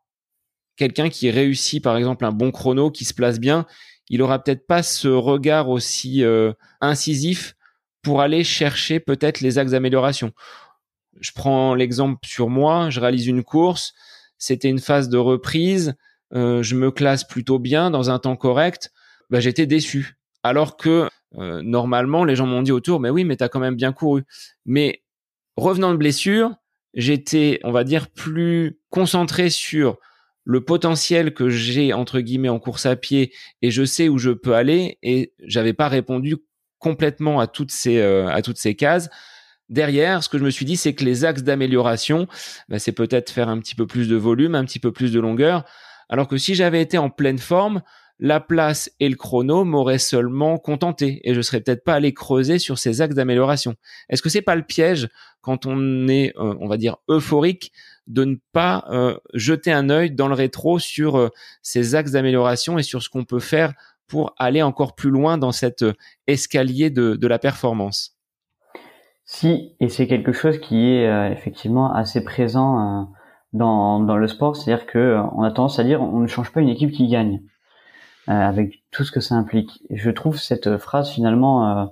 [0.76, 3.66] quelqu'un qui réussit par exemple un bon chrono, qui se place bien,
[4.10, 7.56] il aura peut-être pas ce regard aussi euh, incisif
[8.02, 10.32] pour aller chercher peut-être les axes d'amélioration.
[11.20, 13.94] Je prends l'exemple sur moi, je réalise une course,
[14.38, 15.96] c'était une phase de reprise,
[16.34, 18.92] euh, je me classe plutôt bien dans un temps correct,
[19.30, 20.18] bah, j'étais déçu.
[20.44, 23.76] Alors que euh, normalement, les gens m'ont dit autour, mais oui, mais t'as quand même
[23.76, 24.24] bien couru.
[24.66, 25.04] Mais
[25.56, 26.54] revenant de blessure,
[26.94, 29.98] j'étais, on va dire, plus concentré sur
[30.46, 34.32] le potentiel que j'ai entre guillemets en course à pied et je sais où je
[34.32, 36.38] peux aller et j'avais pas répondu
[36.80, 39.10] complètement à toutes ces euh, à toutes ces cases.
[39.70, 42.28] Derrière, ce que je me suis dit, c'est que les axes d'amélioration,
[42.68, 45.20] bah, c'est peut-être faire un petit peu plus de volume, un petit peu plus de
[45.20, 45.64] longueur.
[46.10, 47.82] Alors que si j'avais été en pleine forme,
[48.20, 52.60] la place et le chrono m'auraient seulement contenté et je serais peut-être pas allé creuser
[52.60, 53.76] sur ces axes d'amélioration.
[54.10, 55.10] Est-ce que c'est pas le piège
[55.42, 57.72] quand on est, euh, on va dire, euphorique
[58.08, 61.30] de ne pas euh, jeter un œil dans le rétro sur euh,
[61.62, 63.74] ces axes d'amélioration et sur ce qu'on peut faire
[64.08, 65.84] pour aller encore plus loin dans cet
[66.28, 68.18] escalier de, la performance
[69.26, 73.10] Si, et c'est quelque chose qui est effectivement assez présent
[73.54, 76.60] dans, dans le sport, c'est-à-dire que on a tendance à dire on ne change pas
[76.60, 77.42] une équipe qui gagne.
[78.30, 79.84] Euh, avec tout ce que ça implique.
[79.90, 81.86] je trouve cette phrase finalement euh,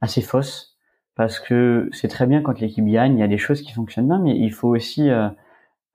[0.00, 0.73] assez fausse
[1.14, 4.08] parce que c'est très bien quand l'équipe gagne, il y a des choses qui fonctionnent
[4.08, 5.28] bien, mais il faut aussi euh,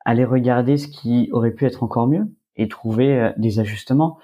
[0.05, 4.17] aller regarder ce qui aurait pu être encore mieux et trouver des ajustements.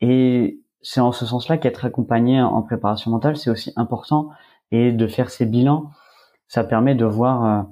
[0.00, 4.30] Et c'est en ce sens-là qu'être accompagné en préparation mentale, c'est aussi important
[4.70, 5.90] et de faire ces bilans,
[6.48, 7.66] ça permet de voir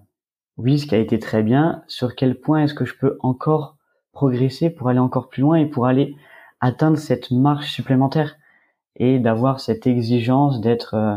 [0.57, 3.77] oui ce qui a été très bien, sur quel point est-ce que je peux encore
[4.13, 6.17] progresser pour aller encore plus loin et pour aller
[6.61, 8.37] atteindre cette marche supplémentaire
[8.97, 11.17] et d'avoir cette exigence d'être euh,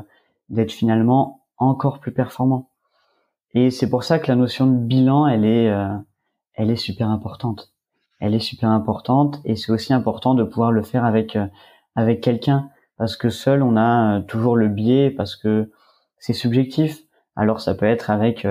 [0.49, 2.69] d'être finalement encore plus performant.
[3.53, 5.95] Et c'est pour ça que la notion de bilan, elle est euh,
[6.55, 7.71] elle est super importante.
[8.19, 11.47] Elle est super importante et c'est aussi important de pouvoir le faire avec euh,
[11.95, 15.71] avec quelqu'un parce que seul on a toujours le biais parce que
[16.19, 17.03] c'est subjectif.
[17.35, 18.47] Alors ça peut être avec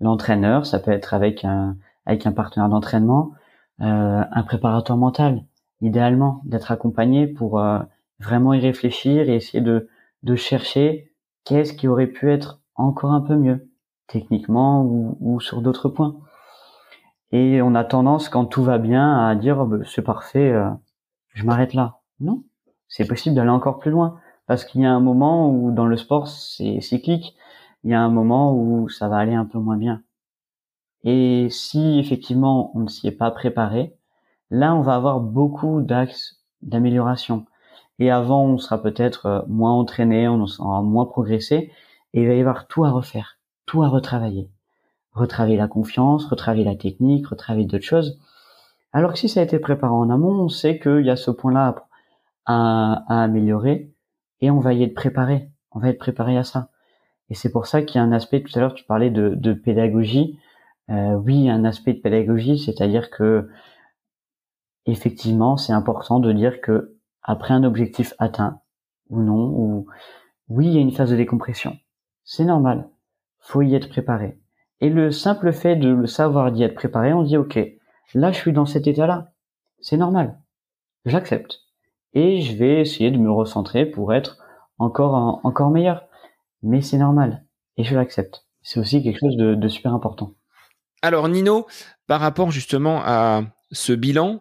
[0.00, 1.76] l'entraîneur, ça peut être avec un
[2.06, 3.32] avec un partenaire d'entraînement,
[3.80, 5.44] un préparateur mental
[5.82, 7.80] idéalement d'être accompagné pour euh,
[8.20, 9.88] vraiment y réfléchir et essayer de,
[10.22, 11.11] de chercher
[11.44, 13.70] qu'est-ce qui aurait pu être encore un peu mieux,
[14.06, 16.16] techniquement ou, sur d'autres points.
[17.30, 20.68] Et on a tendance, quand tout va bien, à dire oh, bah, c'est parfait, euh,
[21.34, 22.00] je m'arrête là.
[22.20, 22.44] Non,
[22.88, 25.96] c'est possible d'aller encore plus loin parce qu'il y a un moment où dans le
[25.96, 27.34] sport c'est cyclique,
[27.84, 30.02] il y a un moment où ça va aller un peu moins bien.
[31.04, 33.96] Et si effectivement on ne s'y est pas préparé,
[34.54, 37.46] Là, on va avoir beaucoup d'axes d'amélioration.
[38.02, 41.70] Et avant, on sera peut-être euh, moins entraîné, on sera moins progressé,
[42.12, 44.50] et il va y avoir tout à refaire, tout à retravailler.
[45.12, 48.18] Retravailler la confiance, retravailler la technique, retravailler d'autres choses.
[48.92, 51.30] Alors que si ça a été préparé en amont, on sait qu'il y a ce
[51.30, 51.86] point-là
[52.44, 53.92] à, améliorer,
[54.40, 55.48] et on va y être préparé.
[55.70, 56.70] On va être préparé à ça.
[57.30, 59.52] Et c'est pour ça qu'il y a un aspect, tout à l'heure tu parlais de,
[59.52, 60.40] pédagogie.
[60.90, 63.48] Euh, oui, un aspect de pédagogie, c'est-à-dire que
[64.86, 68.60] effectivement, c'est important de dire que après un objectif atteint
[69.08, 69.86] ou non, ou
[70.48, 71.76] oui, il y a une phase de décompression.
[72.24, 72.88] C'est normal.
[73.40, 74.38] Faut y être préparé.
[74.80, 77.58] Et le simple fait de le savoir d'y être préparé, on dit ok,
[78.14, 79.32] là je suis dans cet état-là.
[79.80, 80.40] C'est normal.
[81.04, 81.60] J'accepte.
[82.14, 84.38] Et je vais essayer de me recentrer pour être
[84.78, 86.06] encore encore meilleur.
[86.62, 87.44] Mais c'est normal.
[87.76, 88.46] Et je l'accepte.
[88.62, 90.34] C'est aussi quelque chose de, de super important.
[91.00, 91.66] Alors Nino,
[92.06, 93.42] par rapport justement à
[93.72, 94.40] ce bilan,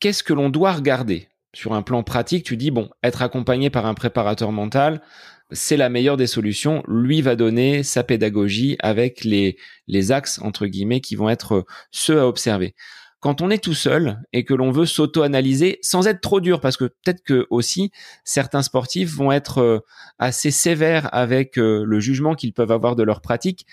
[0.00, 1.28] qu'est-ce que l'on doit regarder?
[1.54, 5.02] Sur un plan pratique Tu dis bon, être accompagné par un préparateur mental,
[5.50, 6.82] c'est la meilleure des solutions.
[6.88, 12.20] Lui va donner sa pédagogie avec les les axes entre guillemets qui vont être ceux
[12.20, 12.74] à observer.
[13.20, 16.76] Quand on est tout seul et que l'on veut s'auto-analyser sans être trop dur, parce
[16.76, 17.92] que peut-être que aussi
[18.24, 19.78] certains sportifs vont être euh,
[20.18, 23.64] assez sévères avec euh, le jugement qu'ils peuvent avoir de leur pratique.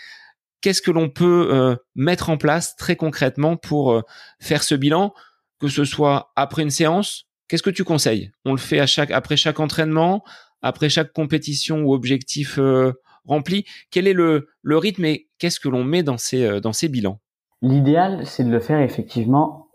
[0.62, 4.04] Qu'est-ce que l'on peut euh, mettre en place très concrètement pour
[4.40, 5.14] faire ce bilan
[5.60, 8.32] que ce soit après une séance, qu'est-ce que tu conseilles?
[8.46, 10.24] On le fait à chaque, après chaque entraînement,
[10.62, 12.94] après chaque compétition ou objectif euh,
[13.26, 16.74] rempli Quel est le, le rythme et qu'est-ce que l'on met dans ces, euh, dans
[16.74, 17.20] ces bilans?
[17.62, 19.68] L'idéal, c'est de le faire effectivement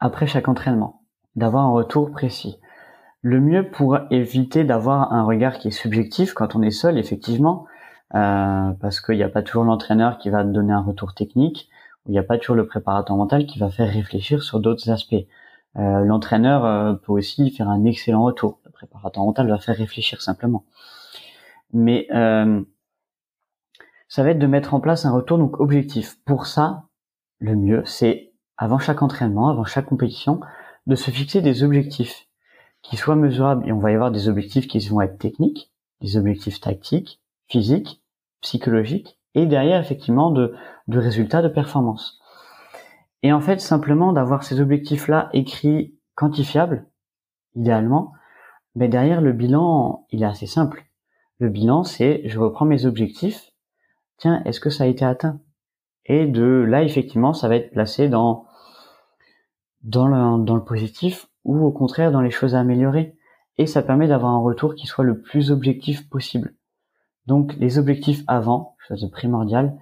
[0.00, 1.02] après chaque entraînement,
[1.36, 2.56] d'avoir un retour précis.
[3.20, 7.66] Le mieux pour éviter d'avoir un regard qui est subjectif quand on est seul, effectivement,
[8.14, 11.68] euh, parce qu'il n'y a pas toujours l'entraîneur qui va donner un retour technique,
[12.06, 15.24] il n'y a pas toujours le préparateur mental qui va faire réfléchir sur d'autres aspects.
[15.76, 18.60] Euh, l'entraîneur euh, peut aussi faire un excellent retour.
[18.64, 20.64] Le préparateur mental va faire réfléchir simplement.
[21.72, 22.62] Mais euh,
[24.08, 26.18] ça va être de mettre en place un retour donc objectif.
[26.24, 26.84] Pour ça,
[27.38, 30.40] le mieux, c'est avant chaque entraînement, avant chaque compétition,
[30.86, 32.28] de se fixer des objectifs
[32.82, 33.66] qui soient mesurables.
[33.68, 38.02] Et on va y avoir des objectifs qui vont être techniques, des objectifs tactiques, physiques,
[38.40, 40.54] psychologiques, et derrière effectivement de,
[40.86, 42.20] de résultats de performance.
[43.24, 46.86] Et en fait, simplement d'avoir ces objectifs-là écrits, quantifiables,
[47.54, 48.12] idéalement,
[48.74, 50.84] mais derrière le bilan, il est assez simple.
[51.38, 53.50] Le bilan, c'est je reprends mes objectifs.
[54.18, 55.40] Tiens, est-ce que ça a été atteint?
[56.04, 58.44] Et de là, effectivement, ça va être placé dans
[59.82, 63.16] dans le, dans le positif ou au contraire dans les choses à améliorer.
[63.56, 66.54] Et ça permet d'avoir un retour qui soit le plus objectif possible.
[67.24, 69.78] Donc les objectifs avant, chose primordiale,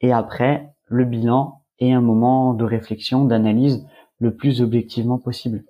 [0.00, 3.84] et après le bilan et un moment de réflexion, d'analyse
[4.20, 5.64] le plus objectivement possible.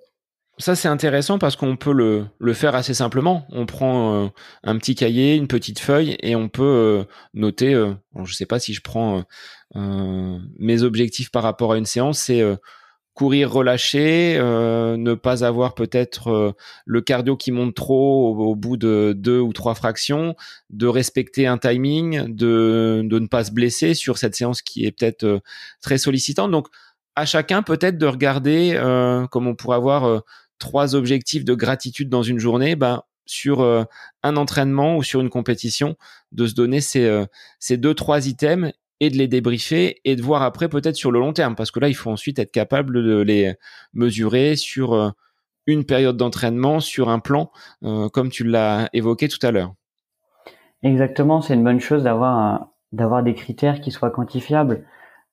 [0.57, 3.45] Ça, c'est intéressant parce qu'on peut le, le, faire assez simplement.
[3.49, 4.27] On prend euh,
[4.63, 7.03] un petit cahier, une petite feuille et on peut euh,
[7.33, 9.23] noter, euh, je ne sais pas si je prends
[9.73, 12.41] mes objectifs par rapport à une séance, c'est
[13.15, 16.51] courir relâché, euh, ne pas avoir peut-être euh,
[16.85, 20.35] le cardio qui monte trop au, bout de deux ou trois fractions,
[20.69, 24.91] de respecter un timing, de, de ne pas se blesser sur cette séance qui est
[24.91, 25.39] peut-être euh,
[25.81, 26.51] très sollicitante.
[26.51, 26.67] Donc
[27.15, 28.77] à chacun peut-être de regarder,
[29.31, 30.21] comme on pourrait avoir
[30.59, 35.95] trois objectifs de gratitude dans une journée, ben, sur un entraînement ou sur une compétition,
[36.33, 37.23] de se donner ces,
[37.57, 41.19] ces deux, trois items et de les débriefer et de voir après peut-être sur le
[41.19, 43.53] long terme parce que là il faut ensuite être capable de les
[43.93, 45.09] mesurer sur euh,
[45.67, 47.51] une période d'entraînement, sur un plan
[47.83, 49.73] euh, comme tu l'as évoqué tout à l'heure.
[50.83, 54.85] Exactement, c'est une bonne chose d'avoir d'avoir des critères qui soient quantifiables.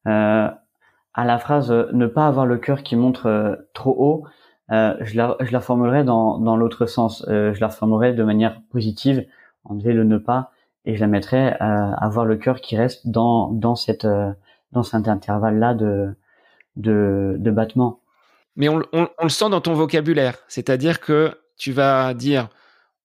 [0.09, 0.49] Euh,
[1.15, 4.25] à la phrase ne pas avoir le cœur qui montre trop haut,
[4.71, 7.23] je la je la formulerai dans dans l'autre sens.
[7.29, 9.27] je la formulerai de manière positive,
[9.65, 10.53] enlever le ne pas
[10.85, 14.33] et je la mettrais à avoir le cœur qui reste dans dans cette euh,
[14.72, 16.14] dans cet intervalle là de
[16.76, 18.01] de, de battement.
[18.57, 22.49] Mais on, on, on, le sent dans ton vocabulaire, c'est-à-dire que tu vas dire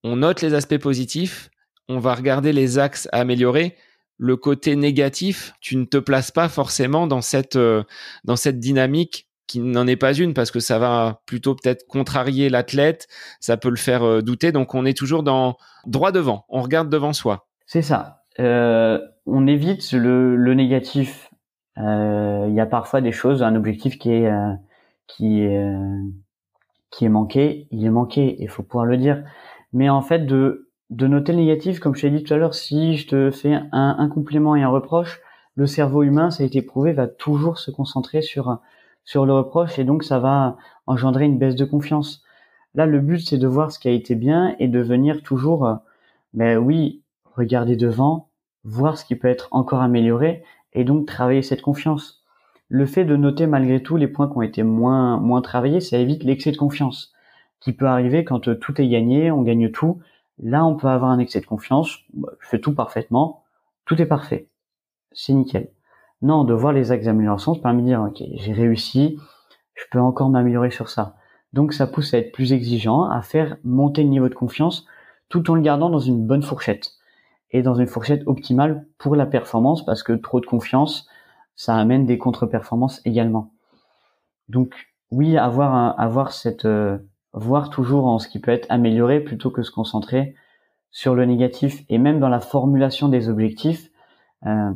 [0.03, 1.49] on note les aspects positifs,
[1.89, 3.75] on va regarder les axes à améliorer.
[4.17, 7.83] Le côté négatif, tu ne te places pas forcément dans cette euh,
[8.23, 12.49] dans cette dynamique qui n'en est pas une parce que ça va plutôt peut-être contrarier
[12.49, 13.07] l'athlète,
[13.39, 14.51] ça peut le faire euh, douter.
[14.51, 17.46] Donc on est toujours dans droit devant, on regarde devant soi.
[17.67, 18.23] C'est ça.
[18.39, 21.31] Euh, on évite le, le négatif.
[21.77, 24.53] Euh, il y a parfois des choses, un objectif qui est euh,
[25.07, 26.01] qui est euh,
[26.91, 29.23] qui est manqué, il est manqué, il faut pouvoir le dire.
[29.73, 32.53] Mais en fait, de de noter le négatif, comme je t'ai dit tout à l'heure,
[32.55, 35.19] si je te fais un, un compliment et un reproche,
[35.55, 38.59] le cerveau humain, ça a été prouvé, va toujours se concentrer sur
[39.03, 42.23] sur le reproche et donc ça va engendrer une baisse de confiance.
[42.75, 45.79] Là, le but, c'est de voir ce qui a été bien et de venir toujours,
[46.33, 47.01] ben oui,
[47.37, 48.29] regarder devant,
[48.63, 52.23] voir ce qui peut être encore amélioré et donc travailler cette confiance.
[52.69, 55.97] Le fait de noter malgré tout les points qui ont été moins moins travaillés, ça
[55.97, 57.13] évite l'excès de confiance
[57.59, 59.99] qui peut arriver quand euh, tout est gagné, on gagne tout.
[60.39, 61.99] Là, on peut avoir un excès de confiance.
[62.13, 63.43] Bah, je fais tout parfaitement,
[63.85, 64.49] tout est parfait,
[65.11, 65.71] c'est nickel.
[66.21, 69.19] Non, de voir les axes d'amélioration, ça permet de dire ok, j'ai réussi,
[69.75, 71.15] je peux encore m'améliorer sur ça.
[71.53, 74.85] Donc ça pousse à être plus exigeant, à faire monter le niveau de confiance,
[75.29, 76.96] tout en le gardant dans une bonne fourchette
[77.51, 81.07] et dans une fourchette optimale pour la performance parce que trop de confiance,
[81.55, 83.51] ça amène des contre-performances également.
[84.49, 84.73] Donc
[85.11, 86.97] oui, avoir avoir cette euh,
[87.33, 90.35] voir toujours en ce qui peut être amélioré plutôt que se concentrer
[90.91, 93.89] sur le négatif et même dans la formulation des objectifs.
[94.45, 94.71] Euh,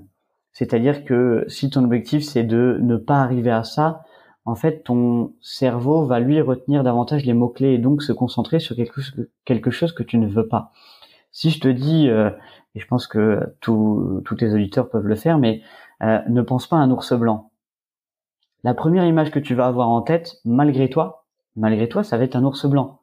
[0.51, 4.03] c'est-à-dire que si ton objectif c'est de ne pas arriver à ça,
[4.45, 8.59] en fait ton cerveau va lui retenir davantage les mots clés et donc se concentrer
[8.59, 9.01] sur quelque
[9.45, 10.71] quelque chose que tu ne veux pas.
[11.31, 12.29] Si je te dis euh,
[12.75, 15.61] et je pense que tous tes auditeurs peuvent le faire, mais
[16.03, 17.51] euh, ne pense pas à un ours blanc.
[18.63, 22.23] La première image que tu vas avoir en tête, malgré toi, malgré toi, ça va
[22.23, 23.01] être un ours blanc.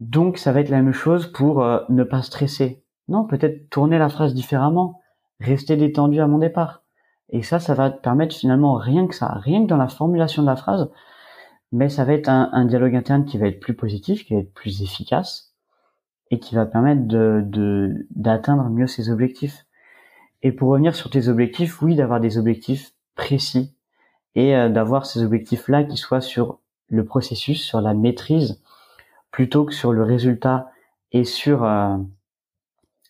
[0.00, 2.84] Donc ça va être la même chose pour euh, ne pas stresser.
[3.08, 5.00] Non, peut-être tourner la phrase différemment,
[5.40, 6.82] rester détendu à mon départ.
[7.30, 10.42] Et ça, ça va te permettre finalement rien que ça, rien que dans la formulation
[10.42, 10.90] de la phrase,
[11.72, 14.54] mais ça va être un, dialogue interne qui va être plus positif, qui va être
[14.54, 15.55] plus efficace
[16.30, 19.66] et qui va permettre de d'atteindre mieux ses objectifs.
[20.42, 23.74] Et pour revenir sur tes objectifs, oui, d'avoir des objectifs précis
[24.34, 28.62] et euh, d'avoir ces objectifs-là qui soient sur le processus, sur la maîtrise,
[29.30, 30.70] plutôt que sur le résultat
[31.12, 31.96] et sur euh,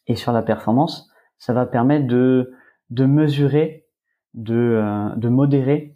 [0.07, 1.11] et sur la performance.
[1.39, 2.53] Ça va permettre de
[2.91, 3.87] de mesurer,
[4.35, 5.95] de euh, de modérer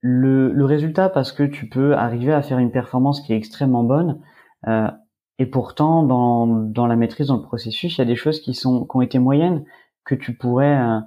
[0.00, 3.84] le, le résultat parce que tu peux arriver à faire une performance qui est extrêmement
[3.84, 4.20] bonne.
[4.66, 4.90] Euh,
[5.38, 8.54] et pourtant, dans, dans la maîtrise, dans le processus, il y a des choses qui
[8.54, 9.64] sont qui ont été moyennes
[10.04, 11.02] que tu pourrais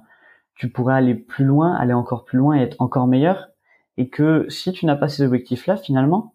[0.60, 3.48] tu pourrais aller plus loin, aller encore plus loin et être encore meilleur.
[3.96, 6.34] Et que si tu n'as pas ces objectifs-là, finalement,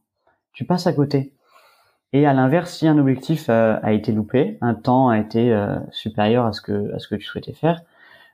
[0.52, 1.32] tu passes à côté.
[2.12, 5.76] Et à l'inverse, si un objectif euh, a été loupé, un temps a été euh,
[5.92, 7.82] supérieur à ce que à ce que tu souhaitais faire,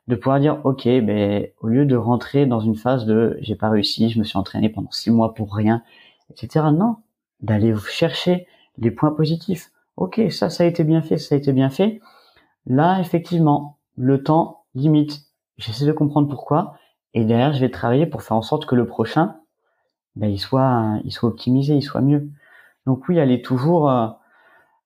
[0.07, 3.69] de pouvoir dire ok, ben au lieu de rentrer dans une phase de j'ai pas
[3.69, 5.83] réussi, je me suis entraîné pendant six mois pour rien,
[6.29, 6.67] etc.
[6.71, 6.97] Non,
[7.41, 8.47] d'aller chercher
[8.77, 9.71] les points positifs.
[9.97, 11.99] Ok, ça, ça a été bien fait, ça a été bien fait.
[12.65, 16.75] Là, effectivement, le temps limite j'essaie de comprendre pourquoi,
[17.13, 19.35] et derrière, je vais travailler pour faire en sorte que le prochain,
[20.15, 22.29] ben, il soit, il soit optimisé, il soit mieux.
[22.85, 24.07] Donc oui, aller toujours euh,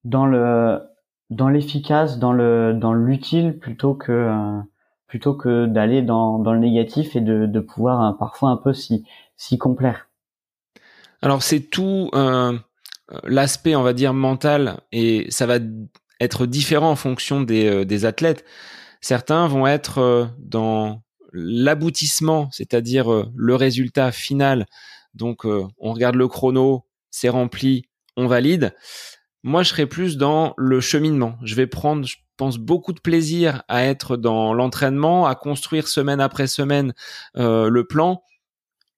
[0.04, 0.82] dans le,
[1.30, 4.60] dans l'efficace, dans le, dans l'utile plutôt que, euh,
[5.08, 8.74] plutôt que d'aller dans, dans le négatif et de, de pouvoir euh, parfois un peu
[8.74, 9.06] s'y,
[9.38, 10.10] s'y complaire.
[11.22, 12.10] Alors c'est tout
[13.24, 15.58] l'aspect, on va dire mental, et ça va
[16.20, 18.45] être différent en fonction des, des athlètes.
[19.06, 24.66] Certains vont être euh, dans l'aboutissement, c'est-à-dire euh, le résultat final.
[25.14, 27.84] Donc, euh, on regarde le chrono, c'est rempli,
[28.18, 28.74] on valide.
[29.43, 31.36] Moi, je serais plus dans le cheminement.
[31.43, 36.20] Je vais prendre, je pense, beaucoup de plaisir à être dans l'entraînement, à construire semaine
[36.20, 36.95] après semaine
[37.36, 38.24] le plan.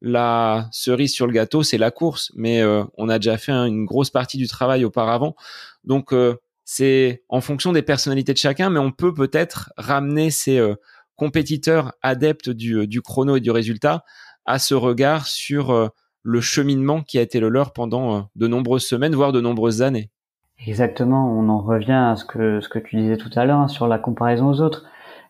[0.02, 2.64] La cerise sur le gâteau, c'est la course, mais
[2.98, 5.36] on a déjà fait une grosse partie du travail auparavant.
[5.84, 6.14] Donc,
[6.70, 10.76] c'est en fonction des personnalités de chacun, mais on peut peut-être ramener ces euh,
[11.16, 14.04] compétiteurs adeptes du, euh, chrono et du résultat
[14.46, 15.88] à ce regard sur euh,
[16.24, 20.10] le cheminement qui a été le leur pendant de nombreuses semaines, voire de nombreuses années.
[20.66, 23.68] Exactement, on en revient à ce que ce que tu disais tout à l'heure hein,
[23.70, 24.84] sur la comparaison aux autres.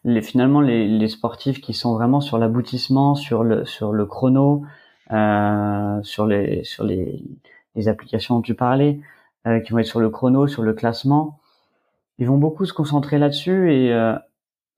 [0.07, 4.63] Les, finalement, les, les, sportifs qui sont vraiment sur l'aboutissement, sur le sur le chrono,
[5.11, 7.21] euh, sur les sur les,
[7.75, 9.01] les applications dont tu parlais,
[9.47, 11.39] euh, qui vont être sur le chrono, sur le classement.
[12.19, 14.15] Ils vont beaucoup se concentrer là-dessus et euh,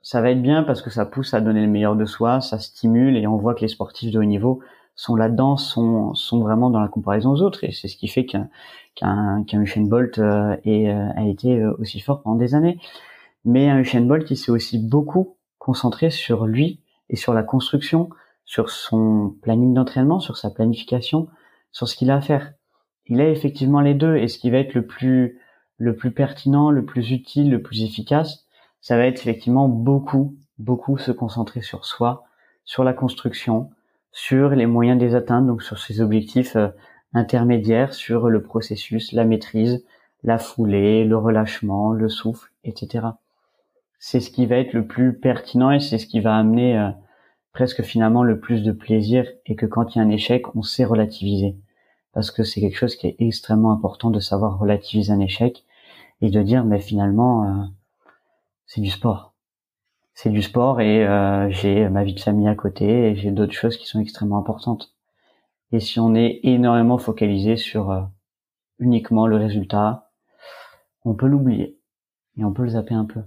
[0.02, 2.60] ça va être bien parce que ça pousse à donner le meilleur de soi, ça
[2.60, 4.62] stimule et on voit que les sportifs de haut niveau
[4.96, 8.26] sont là-dedans, sont, sont vraiment dans la comparaison aux autres et c'est ce qui fait
[8.26, 8.50] qu'un
[8.96, 12.80] qu'un qu'un Usain Bolt euh, a été aussi fort pendant des années.
[13.50, 18.10] Mais un Usain Bolt, il s'est aussi beaucoup concentré sur lui et sur la construction,
[18.46, 21.28] sur son planning d'entraînement, sur sa planification,
[21.72, 22.54] sur ce qu'il a à faire
[23.10, 24.16] il a effectivement les deux.
[24.16, 25.40] Et ce qui va être le plus,
[25.78, 28.46] le plus pertinent, le plus utile, le plus efficace,
[28.82, 32.24] ça va être effectivement beaucoup, beaucoup se concentrer sur soi,
[32.64, 33.72] sur la construction,
[34.12, 36.70] sur les moyens de les atteindre, donc sur ses objectifs euh,
[37.14, 39.84] intermédiaires, sur le processus, la maîtrise,
[40.24, 43.08] la foulée, le relâchement, le souffle, etc.
[44.00, 46.90] C'est ce qui va être le plus pertinent et c'est ce qui va amener euh,
[47.54, 50.62] presque finalement le plus de plaisir et que quand il y a un échec, on
[50.62, 51.58] sait relativiser.
[52.14, 55.66] Parce que c'est quelque chose qui est extrêmement important de savoir relativiser un échec
[56.22, 57.66] et de dire mais finalement euh,
[58.66, 59.34] c'est du sport.
[60.14, 63.54] C'est du sport et euh, j'ai ma vie de famille à côté et j'ai d'autres
[63.54, 64.96] choses qui sont extrêmement importantes.
[65.72, 68.02] Et si on est énormément focalisé sur euh,
[68.80, 70.06] uniquement le résultat
[71.06, 71.80] on peut l'oublier
[72.38, 73.22] et on peut le zapper un peu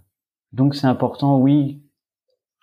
[0.53, 1.83] donc c'est important oui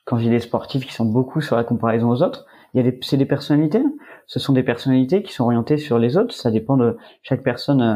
[0.05, 2.91] quand j'ai des sportifs qui sont beaucoup sur la comparaison aux autres il y a
[2.91, 3.83] des c'est des personnalités
[4.29, 6.35] ce sont des personnalités qui sont orientées sur les autres.
[6.35, 7.95] Ça dépend de chaque personne euh,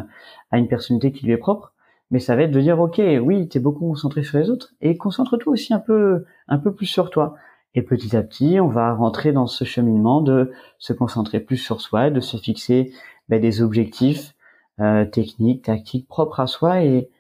[0.50, 1.74] a une personnalité qui lui est propre.
[2.10, 4.98] Mais ça va être de dire, OK, oui, t'es beaucoup concentré sur les autres et
[4.98, 7.36] concentre-toi aussi un peu, un peu plus sur toi.
[7.76, 11.82] Et petit à petit, on va rentrer dans ce cheminement de se concentrer plus sur
[11.82, 12.92] soi, de se fixer
[13.30, 14.34] ben, des objectifs
[14.80, 17.12] euh, techniques, tactiques propres à soi et,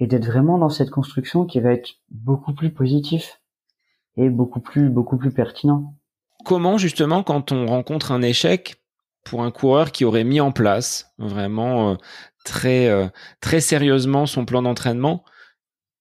[0.00, 3.40] et d'être vraiment dans cette construction qui va être beaucoup plus positif
[4.16, 5.94] et beaucoup plus, beaucoup plus pertinent
[6.44, 8.82] comment justement quand on rencontre un échec
[9.24, 11.94] pour un coureur qui aurait mis en place vraiment euh,
[12.44, 13.08] très euh,
[13.40, 15.24] très sérieusement son plan d'entraînement,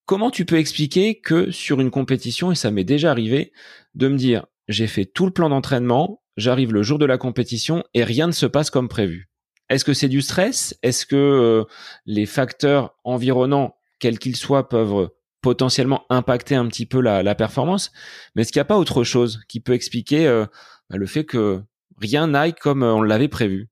[0.06, 3.52] comment tu peux expliquer que sur une compétition et ça m'est déjà arrivé
[3.96, 7.84] de me dire j'ai fait tout le plan d'entraînement, j'arrive le jour de la compétition
[7.94, 9.30] et rien ne se passe comme prévu?
[9.70, 10.76] Est-ce que c'est du stress?
[10.82, 11.64] Est-ce que euh,
[12.06, 15.10] les facteurs environnants, quels qu'ils soient, peuvent
[15.42, 17.92] potentiellement impacter un petit peu la, performance.
[18.36, 20.46] Mais est-ce qu'il n'y a pas autre chose qui peut expliquer euh,
[20.90, 21.62] bah, le fait que
[22.00, 23.70] rien n'aille comme euh, on l'avait prévu?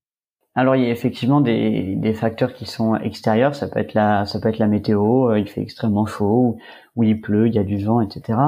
[0.55, 4.25] Alors il y a effectivement des, des, facteurs qui sont extérieurs, ça peut être la
[4.25, 6.57] ça peut être la météo, euh, il fait extrêmement chaud,
[6.95, 8.39] ou, il pleut, il y a du vent, etc.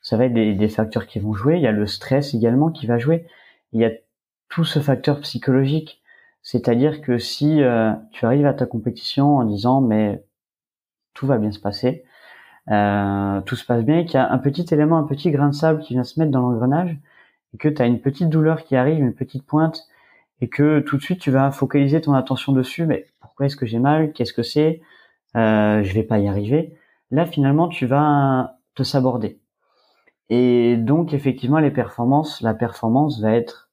[0.00, 1.56] Ça va être des, des, facteurs qui vont jouer.
[1.56, 3.26] Il y a le stress également qui va jouer.
[3.72, 3.90] Il y a
[4.48, 6.00] tout ce facteur psychologique,
[6.42, 10.22] c'est-à-dire que si euh, tu arrives à ta compétition en disant mais
[11.14, 12.04] tout va bien se passer,
[12.70, 15.54] euh, tout se passe bien, qu'il y a un petit élément, un petit grain de
[15.54, 16.98] sable qui vient se mettre dans l'engrenage,
[17.54, 19.86] et que tu as une petite douleur qui arrive, une petite pointe
[20.40, 22.86] et que tout de suite tu vas focaliser ton attention dessus.
[22.86, 24.12] Mais pourquoi est-ce que j'ai mal?
[24.12, 24.80] Qu'est-ce que c'est?
[25.36, 26.76] Euh, Je vais pas y arriver.
[27.10, 29.40] Là, finalement, tu vas te saborder.
[30.30, 33.70] Et donc, effectivement, les performances, la performance va être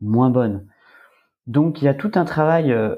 [0.00, 0.66] moins bonne.
[1.46, 2.96] Donc, il y a tout un travail euh,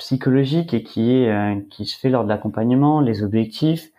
[0.00, 3.92] psychologique et qui est euh, qui se fait lors de l'accompagnement, les objectifs,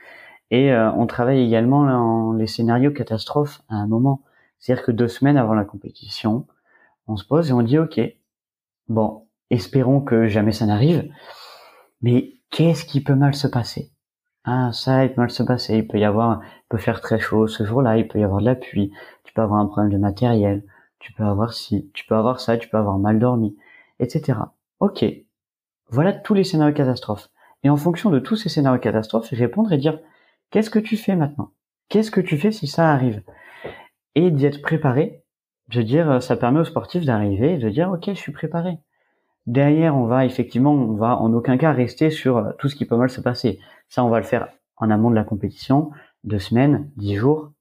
[0.50, 4.24] et euh, on travaille également dans les scénarios catastrophes à un moment.
[4.60, 6.48] C'est-à-dire que deux semaines avant la compétition,
[7.08, 8.00] on se pose et on dit OK,
[8.90, 11.10] Bon, espérons que jamais ça n'arrive.
[12.02, 13.92] Mais qu'est-ce qui peut mal se passer?
[14.44, 15.78] Ah, ça, il peut mal se passer.
[15.78, 17.98] Il peut y avoir, il peut faire très chaud ce jour-là.
[17.98, 18.92] Il peut y avoir de la pluie.
[19.24, 20.64] Tu peux avoir un problème de matériel.
[21.00, 21.90] Tu peux avoir ci.
[21.94, 22.58] Tu peux avoir ça.
[22.58, 23.56] Tu peux avoir mal dormi,
[24.00, 24.40] etc.
[24.82, 25.06] Ok.
[25.92, 27.30] Voilà tous les scénarios catastrophes.
[27.64, 30.00] Et en fonction de tous ces scénarios catastrophes, répondre et dire
[30.50, 31.52] qu'est-ce que tu fais maintenant?
[31.90, 33.22] Qu'est-ce que tu fais si ça arrive?
[34.16, 35.22] Et d'y être préparé
[35.80, 38.78] veux dire, ça permet aux sportifs d'arriver et de dire, OK, je suis préparé.
[39.48, 42.96] Derrière, on va effectivement, on va en aucun cas rester sur tout ce qui peut
[42.96, 43.60] mal se passer.
[43.90, 45.92] Ça, on va le faire en amont de la compétition,
[46.24, 47.52] deux semaines, dix jours.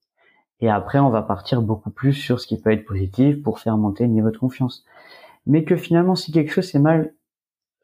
[0.60, 3.78] Et après, on va partir beaucoup plus sur ce qui peut être positif pour faire
[3.78, 4.84] monter le niveau de confiance.
[5.46, 7.14] Mais que finalement, si quelque chose est mal,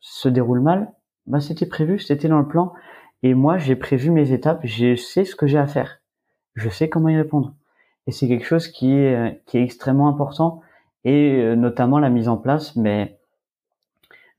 [0.06, 0.92] se déroule mal,
[1.26, 2.72] bah, c'était prévu, c'était dans le plan.
[3.22, 6.00] Et moi, j'ai prévu mes étapes, je sais ce que j'ai à faire.
[6.54, 7.54] Je sais comment y répondre.
[8.06, 10.62] Et c'est quelque chose qui est qui est extrêmement important.
[11.04, 13.18] Et euh, notamment la mise en place mais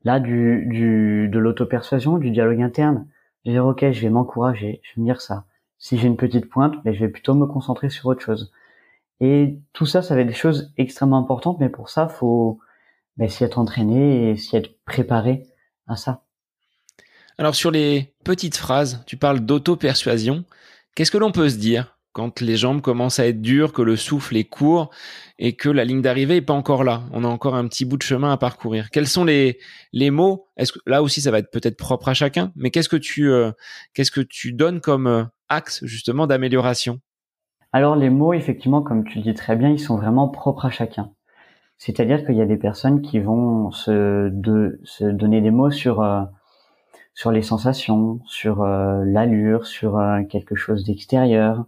[0.03, 3.07] là du, du de l'auto-persuasion du dialogue interne.
[3.43, 5.45] Je vais dire ok je vais m'encourager je vais me dire ça.
[5.80, 8.53] Si j'ai une petite pointe mais je vais plutôt me concentrer sur autre chose.
[9.20, 12.59] Et tout ça ça va être des choses extrêmement importantes mais pour ça faut
[13.18, 15.43] ben, s'y être entraîné et s'y être préparé
[15.88, 16.23] à ça
[17.38, 20.45] alors sur les petites phrases tu parles d'auto-persuasion
[20.95, 23.95] qu'est-ce que l'on peut se dire quand les jambes commencent à être dures, que le
[23.95, 24.89] souffle est court
[25.38, 27.03] et que la ligne d'arrivée est pas encore là?
[27.11, 28.89] On a encore un petit bout de chemin à parcourir.
[28.89, 29.59] Quels sont les
[29.93, 30.47] les mots?
[30.57, 33.29] Est-ce que là aussi ça va être peut-être propre à chacun, mais qu'est-ce que tu
[33.29, 33.51] euh,
[33.93, 37.01] qu'est-ce que tu donnes comme euh, axe justement d'amélioration?
[37.71, 41.11] Alors les mots effectivement comme tu dis très bien, ils sont vraiment propres à chacun.
[41.78, 46.23] C'est-à-dire qu'il y a des personnes qui vont se, donner des mots sur euh,
[47.13, 49.99] sur les sensations, sur l'allure, sur
[50.30, 51.65] quelque chose d'extérieur,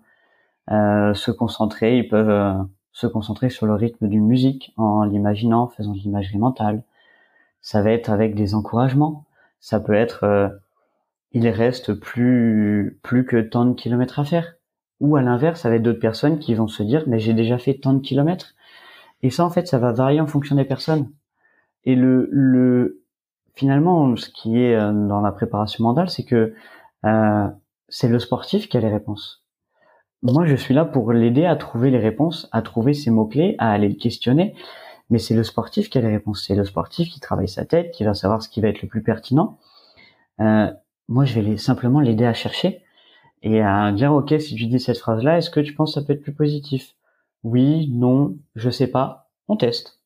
[0.71, 2.53] euh, se concentrer, ils peuvent euh,
[2.91, 6.83] se concentrer sur le rythme d'une musique en l'imaginant, faisant de l'imagerie mentale.
[7.61, 9.25] Ça va être avec des encouragements.
[9.59, 10.49] Ça peut être euh,
[11.31, 14.55] il reste plus plus que tant de kilomètres à faire.
[14.99, 17.93] Ou à l'inverse, avec d'autres personnes qui vont se dire mais j'ai déjà fait tant
[17.93, 18.55] de kilomètres.
[19.23, 21.11] Et ça en fait, ça va varier en fonction des personnes.
[21.85, 23.03] Et le le
[23.55, 26.53] finalement, ce qui est dans la préparation mentale, c'est que
[27.05, 27.47] euh,
[27.89, 29.43] c'est le sportif qui a les réponses
[30.21, 33.71] moi, je suis là pour l'aider à trouver les réponses, à trouver ses mots-clés, à
[33.71, 34.53] aller le questionner.
[35.09, 36.45] Mais c'est le sportif qui a les réponses.
[36.45, 38.87] C'est le sportif qui travaille sa tête, qui va savoir ce qui va être le
[38.87, 39.57] plus pertinent.
[40.39, 40.71] Euh,
[41.07, 42.83] moi, je vais simplement l'aider à chercher
[43.41, 46.05] et à dire, OK, si tu dis cette phrase-là, est-ce que tu penses que ça
[46.05, 46.95] peut être plus positif?
[47.43, 49.29] Oui, non, je sais pas.
[49.47, 49.99] On teste.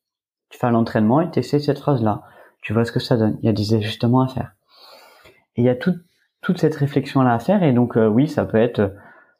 [0.50, 2.22] Tu fais l'entraînement et tu essaies cette phrase-là.
[2.62, 3.38] Tu vois ce que ça donne.
[3.42, 4.52] Il y a des ajustements à faire.
[5.56, 7.62] Et il y a toute cette réflexion-là à faire.
[7.62, 8.94] Et donc, euh, oui, ça peut être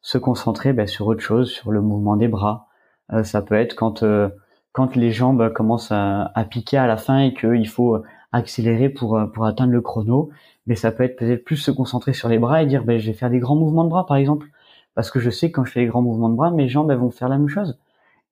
[0.04, 2.68] se concentrer ben, sur autre chose, sur le mouvement des bras.
[3.12, 4.28] Euh, ça peut être quand euh,
[4.72, 9.26] quand les jambes commencent à, piquer à la fin et qu'il faut accélérer pour euh,
[9.26, 10.30] pour atteindre le chrono.
[10.66, 13.06] Mais ça peut être peut-être plus se concentrer sur les bras et dire ben je
[13.06, 14.46] vais faire des grands mouvements de bras par exemple
[14.94, 16.92] parce que je sais que quand je fais les grands mouvements de bras mes jambes
[16.92, 17.78] vont faire la même chose.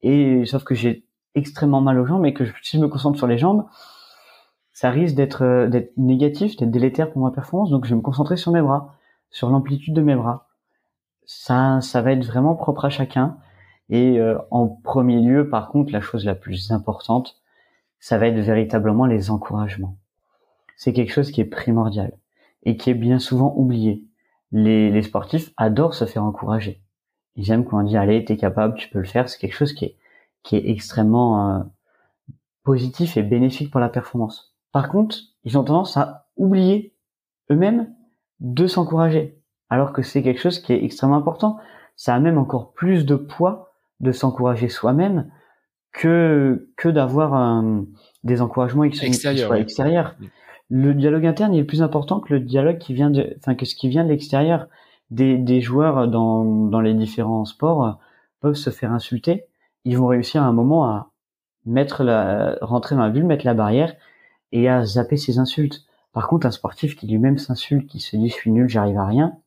[0.03, 3.27] Et sauf que j'ai extrêmement mal aux jambes et que si je me concentre sur
[3.27, 3.65] les jambes,
[4.73, 7.71] ça risque d'être d'être négatif, d'être délétère pour ma performance.
[7.71, 8.95] Donc je vais me concentrer sur mes bras,
[9.31, 10.49] sur l'amplitude de mes bras
[11.25, 13.39] ça, ça va être vraiment propre à chacun.
[13.89, 17.41] Et euh, en premier lieu, par contre, la chose la plus importante,
[18.01, 19.97] ça va être véritablement les encouragements.
[20.77, 22.13] C'est quelque chose qui est primordial
[22.65, 24.05] et qui est bien souvent oublié.
[24.51, 26.82] Les sportifs adorent se faire encourager.
[27.37, 29.29] Ils aiment quand on dit allez, t'es capable, tu peux le faire.
[29.29, 29.97] C'est quelque chose qui est
[30.43, 31.63] qui est extrêmement euh,
[32.65, 34.57] positif et bénéfique pour la performance.
[34.73, 36.95] Par contre, ils ont tendance à oublier
[37.51, 37.95] eux-mêmes
[38.41, 41.59] de s'encourager alors que c'est quelque chose qui est extrêmement important.
[41.97, 45.31] Ça a même encore plus de poids de s'encourager soi-même
[45.93, 47.87] que que d'avoir un,
[48.23, 49.55] des encouragements extérieurs.
[49.55, 50.15] extérieurs.
[50.21, 50.27] Mm.
[50.69, 53.75] Le dialogue interne est plus important que le dialogue qui vient de, enfin que ce
[53.75, 54.69] qui vient de l'extérieur.
[55.13, 57.99] Des, joueurs dans, dans les différents sports
[58.41, 59.45] peuvent se faire insulter.
[59.85, 61.13] Ils vont réussir à un moment à
[61.67, 63.95] mettre la, rentrer dans la bulle, mettre la barrière
[64.53, 65.85] et à zapper ses insultes.
[66.13, 69.07] Par contre, un sportif qui lui-même s'insulte, qui se dit je suis nul, j'arrive à
[69.07, 69.39] rien,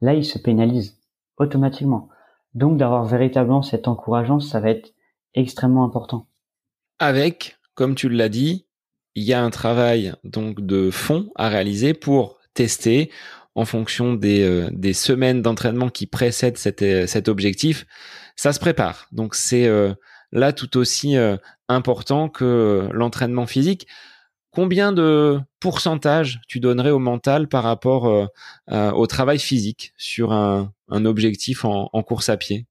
[0.00, 0.98] là il se pénalise
[1.36, 2.08] automatiquement.
[2.54, 4.94] Donc d'avoir véritablement cette encourageant, ça va être
[5.34, 6.26] extrêmement important.
[6.98, 8.66] Avec, comme tu l'as dit,
[9.16, 13.10] il y a un travail donc de fond à réaliser pour tester
[13.54, 17.86] en fonction des, euh, des semaines d'entraînement qui précèdent cet, euh, cet objectif.
[18.36, 19.06] Ça se prépare.
[19.12, 19.94] Donc c'est euh,
[20.32, 21.16] là tout aussi
[21.68, 23.86] important que l'entraînement physique.
[24.50, 28.28] Combien de pourcentage tu donnerais au mental par rapport
[28.70, 32.66] au travail physique sur un, un objectif en, en course à pied?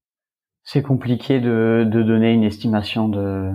[0.64, 3.52] C'est compliqué de, de donner une estimation de,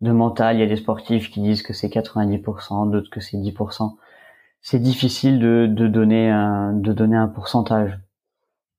[0.00, 0.56] de mental.
[0.56, 3.96] Il y a des sportifs qui disent que c'est 90%, d'autres que c'est 10%.
[4.62, 7.98] C'est difficile de, de, donner un, de donner un pourcentage.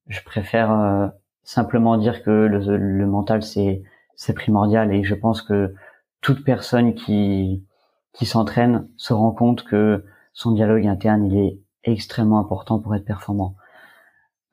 [0.08, 1.08] Je préfère euh,
[1.44, 3.84] simplement dire que le, le mental c'est
[4.16, 5.74] c'est primordial et je pense que
[6.22, 7.66] toute personne qui
[8.14, 13.06] qui s'entraîne se rend compte que son dialogue interne il est extrêmement important pour être
[13.06, 13.56] performant.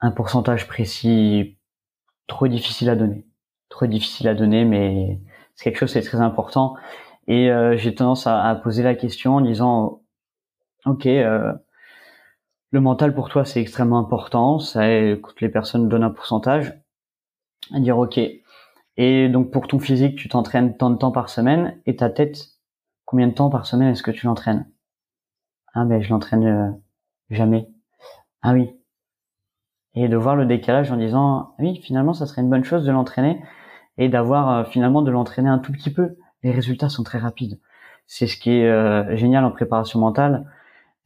[0.01, 1.59] Un pourcentage précis
[2.27, 3.27] trop difficile à donner,
[3.69, 5.21] trop difficile à donner, mais
[5.55, 6.77] c'est quelque chose c'est très important.
[7.27, 10.03] Et euh, j'ai tendance à, poser la question en disant,
[10.89, 11.53] ok, euh,
[12.71, 14.59] le mental pour toi c'est extrêmement important.
[14.59, 14.83] Ça,
[15.23, 16.75] toutes les personnes donnent un pourcentage.
[17.73, 18.21] À dire ok.
[18.97, 21.81] Et donc pour ton physique, tu t'entraînes tant de temps par semaine.
[21.87, 22.39] Et ta tête,
[23.05, 24.71] combien de temps par semaine est-ce que tu l'entraînes?
[25.75, 26.71] Ah ben je l'entraîne euh,
[27.31, 27.69] jamais.
[28.43, 28.71] Ah oui.
[29.95, 32.93] Et de voir le décalage en disant oui finalement ça serait une bonne chose de
[32.93, 33.43] l'entraîner
[33.99, 36.17] et d'avoir euh, finalement de l'entraîner un tout petit peu.
[36.43, 37.61] Les résultats sont très rapides.
[38.07, 40.47] C'est ce qui est génial en préparation mentale,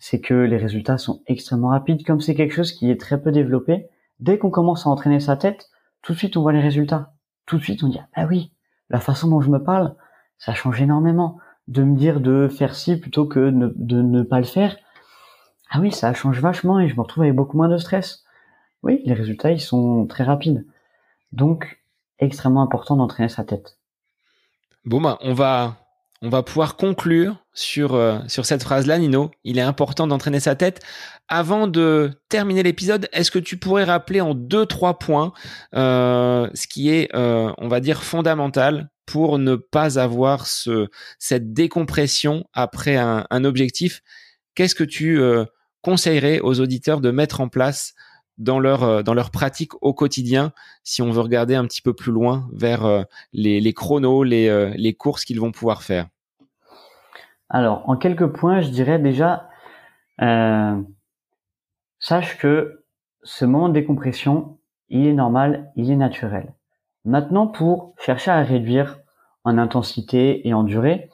[0.05, 2.05] c'est que les résultats sont extrêmement rapides.
[2.05, 3.87] Comme c'est quelque chose qui est très peu développé,
[4.19, 5.71] dès qu'on commence à entraîner sa tête,
[6.03, 7.13] tout de suite on voit les résultats.
[7.47, 8.51] Tout de suite on dit ah oui,
[8.91, 9.95] la façon dont je me parle,
[10.39, 11.39] ça change énormément.
[11.69, 14.77] De me dire de faire ci plutôt que de ne pas le faire,
[15.71, 18.25] ah oui, ça change vachement et je me retrouve avec beaucoup moins de stress.
[18.83, 20.67] Oui, les résultats ils sont très rapides.
[21.31, 21.81] Donc
[22.19, 23.79] extrêmement important d'entraîner sa tête.
[24.85, 25.77] Bon bah, on va
[26.23, 29.33] on va pouvoir conclure sur euh, sur cette phrase-là, Nino.
[29.43, 30.81] Il est important d'entraîner sa tête.
[31.29, 35.33] Avant de terminer l'épisode, est-ce que tu pourrais rappeler en deux trois points
[35.75, 41.53] euh, ce qui est, euh, on va dire, fondamental pour ne pas avoir ce cette
[41.53, 44.01] décompression après un, objectif?
[44.55, 45.21] Qu'est-ce que tu
[45.83, 47.95] conseillerais aux auditeurs de mettre en place
[48.39, 50.53] dans leur dans leur pratique au quotidien
[50.85, 54.95] si on veut regarder un petit peu plus loin vers les, les chronos, les, les
[54.95, 56.07] courses qu'ils vont pouvoir faire?
[57.55, 59.51] Alors, en quelques points, je dirais déjà,
[60.23, 60.81] euh,
[61.99, 62.87] sache que
[63.23, 66.55] ce moment de décompression, il est normal, il est naturel.
[67.05, 69.01] Maintenant, pour chercher à réduire
[69.45, 71.11] en intensité et en durée,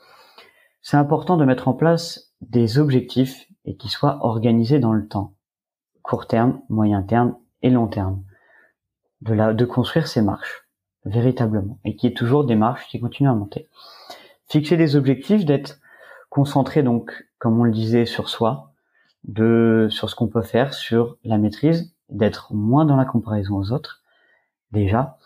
[0.81, 5.35] c'est important de mettre en place des objectifs et qui soient organisés dans le temps
[6.03, 8.23] court terme, moyen terme et long terme.
[9.23, 10.69] De, la, de construire ces marches,
[11.05, 13.69] véritablement, et qui est toujours des marches qui continuent à monter.
[14.47, 15.81] Fixer des objectifs, d'être
[16.39, 18.73] concentré donc, comme on le disait, sur soi,
[19.25, 23.73] de sur ce qu'on peut faire, sur la maîtrise, d'être moins dans la comparaison aux
[23.73, 24.05] autres,
[24.71, 25.19] déjà,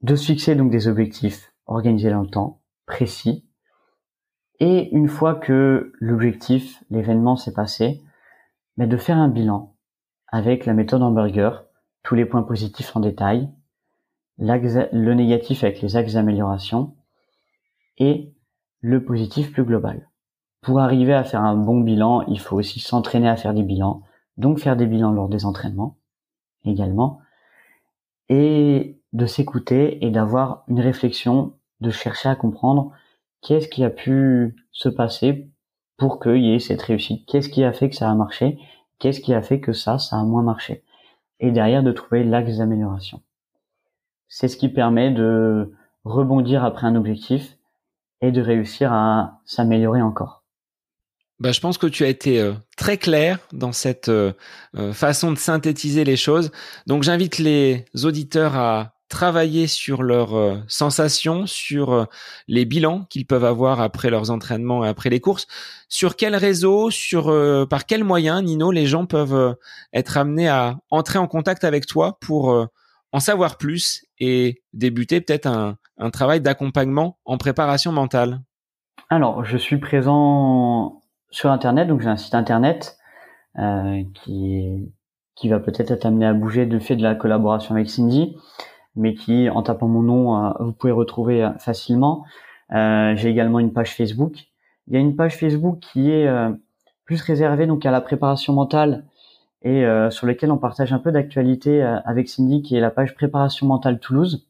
[0.00, 3.46] de se fixer donc des objectifs organisés dans le temps, précis,
[4.60, 8.02] et une fois que l'objectif, l'événement s'est passé,
[8.78, 9.76] mais de faire un bilan,
[10.28, 11.66] avec la méthode hamburger,
[12.02, 13.50] tous les points positifs en détail,
[14.38, 16.96] le négatif avec les axes d'amélioration
[17.98, 18.32] et
[18.80, 20.08] le positif plus global.
[20.64, 24.00] Pour arriver à faire un bon bilan, il faut aussi s'entraîner à faire des bilans,
[24.38, 25.98] donc faire des bilans lors des entraînements
[26.64, 27.20] également,
[28.30, 32.92] et de s'écouter et d'avoir une réflexion, de chercher à comprendre
[33.42, 35.50] qu'est-ce qui a pu se passer
[35.98, 38.58] pour qu'il y ait cette réussite, qu'est-ce qui a fait que ça a marché
[38.98, 40.82] Qu'est-ce qui a fait que ça, ça a moins marché
[41.40, 43.20] Et derrière, de trouver l'axe d'amélioration.
[44.28, 45.74] C'est ce qui permet de
[46.04, 47.58] rebondir après un objectif
[48.22, 50.43] et de réussir à s'améliorer encore.
[51.40, 54.32] Bah, je pense que tu as été euh, très clair dans cette euh,
[54.76, 56.52] euh, façon de synthétiser les choses.
[56.86, 62.04] Donc j'invite les auditeurs à travailler sur leurs euh, sensations, sur euh,
[62.46, 65.48] les bilans qu'ils peuvent avoir après leurs entraînements et après les courses.
[65.88, 67.24] Sur quel réseau, sur
[67.68, 69.56] par quels moyens, Nino, les gens peuvent
[69.92, 72.68] être amenés à entrer en contact avec toi pour
[73.12, 78.40] en savoir plus et débuter peut-être un, un travail d'accompagnement en préparation mentale?
[79.10, 81.00] Alors, je suis présent
[81.34, 82.96] sur Internet, donc j'ai un site Internet
[83.58, 84.92] euh, qui
[85.34, 88.36] qui va peut-être être amené à bouger du fait de la collaboration avec Cindy,
[88.94, 92.24] mais qui, en tapant mon nom, euh, vous pouvez retrouver euh, facilement.
[92.70, 94.44] j'ai également une page Facebook.
[94.86, 96.28] Il y a une page Facebook qui est
[97.04, 99.04] plus réservée donc à la préparation mentale
[99.62, 103.66] et sur laquelle on partage un peu d'actualité avec Cindy, qui est la page préparation
[103.66, 104.46] mentale Toulouse.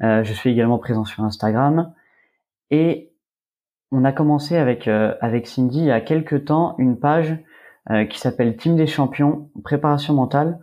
[0.00, 1.92] je suis également présent sur Instagram
[2.70, 3.15] et
[3.92, 7.38] on a commencé avec avec Cindy il y a quelques temps une page
[7.90, 10.58] euh, qui s'appelle Team des champions, préparation mentale,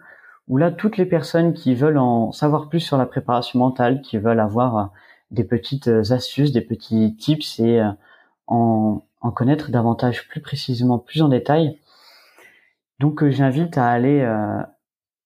[0.49, 4.17] où là, toutes les personnes qui veulent en savoir plus sur la préparation mentale, qui
[4.17, 4.85] veulent avoir euh,
[5.31, 7.81] des petites euh, astuces, des petits tips et
[8.47, 11.79] en, en connaître davantage plus précisément, plus en détail.
[12.99, 14.67] Donc j'invite à aller à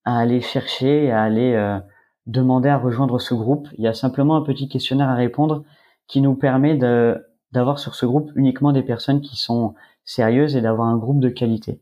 [0.06, 1.80] aller chercher, à aller
[2.26, 3.68] demander à rejoindre ce groupe.
[3.78, 5.64] Il y a simplement un petit questionnaire à répondre
[6.07, 9.76] qui nous permet de d'avoir sur ce groupe uniquement des personnes qui sont
[10.06, 11.80] sérieuses et d'avoir un groupe de qualité.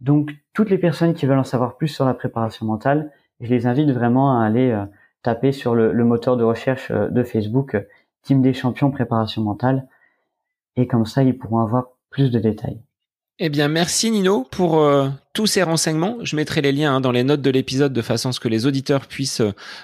[0.00, 3.66] Donc toutes les personnes qui veulent en savoir plus sur la préparation mentale, je les
[3.66, 4.84] invite vraiment à aller euh,
[5.22, 7.82] taper sur le, moteur de recherche euh, de Facebook euh,
[8.22, 9.88] Team des champions préparation mentale
[10.76, 12.80] et comme ça ils pourront avoir plus de détails.
[13.44, 14.88] Eh bien, merci Nino pour
[15.32, 16.18] tous ces renseignements.
[16.22, 18.46] Je mettrai les liens hein, dans les notes de l'épisode de façon à ce que
[18.46, 19.42] les auditeurs puissent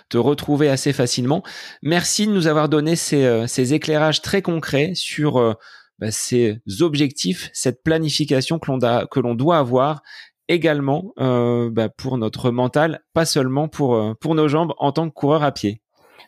[0.09, 1.43] te retrouver assez facilement.
[1.83, 5.57] Merci de nous avoir donné ces, ces éclairages très concrets sur
[5.99, 10.03] bah, ces objectifs, cette planification que l'on, doit avoir
[10.47, 15.15] également euh, bah, pour notre mental, pas seulement pour, euh, nos jambes en tant que
[15.15, 15.83] coureur à pied.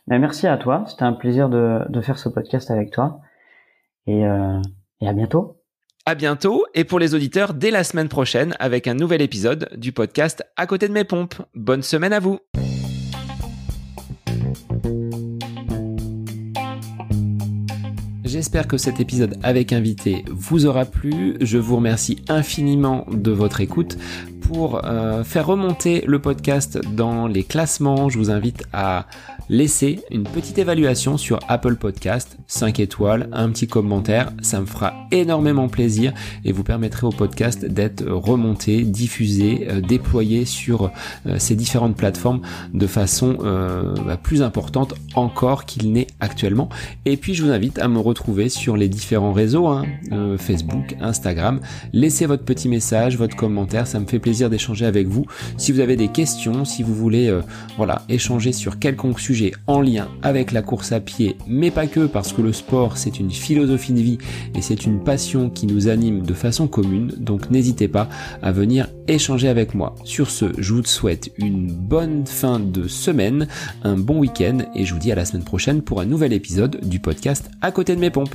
[0.09, 3.20] Bah, merci à toi, c'était un plaisir de, faire ce podcast avec toi
[4.09, 4.61] euh,
[5.01, 5.60] et à bientôt.
[6.11, 9.93] À bientôt et pour les auditeurs dès la semaine prochaine avec un nouvel épisode du
[9.93, 11.37] podcast À côté de mes pompes.
[11.55, 12.41] Bonne semaine à vous.
[18.24, 21.37] J'espère que cet épisode avec invité vous aura plu.
[21.41, 23.97] Je vous remercie infiniment de votre écoute.
[24.41, 29.07] Pour euh, faire remonter le podcast dans les classements, je vous invite à
[29.49, 34.95] laisser une petite évaluation sur Apple Podcast, 5 étoiles, un petit commentaire, ça me fera
[35.11, 36.12] énormément plaisir
[36.45, 40.91] et vous permettrez au podcast d'être remonté, diffusé, euh, déployé sur
[41.27, 42.41] euh, ces différentes plateformes
[42.73, 46.69] de façon bah, plus importante encore qu'il n'est actuellement.
[47.05, 49.85] Et puis je vous invite à me retrouver sur les différents réseaux, hein,
[50.39, 51.61] Facebook, Instagram.
[51.93, 55.27] Laissez votre petit message, votre commentaire, ça me fait plaisir d'échanger avec vous.
[55.57, 57.32] Si vous avez des questions, si vous voulez
[57.77, 62.07] voilà, échanger sur quelconque sujet, en lien avec la course à pied, mais pas que
[62.07, 64.19] parce que le sport c'est une philosophie de vie
[64.55, 68.09] et c'est une passion qui nous anime de façon commune, donc n'hésitez pas
[68.43, 69.94] à venir échanger avec moi.
[70.05, 73.48] Sur ce, je vous souhaite une bonne fin de semaine,
[73.82, 76.81] un bon week-end et je vous dis à la semaine prochaine pour un nouvel épisode
[76.82, 78.35] du podcast à côté de mes pompes.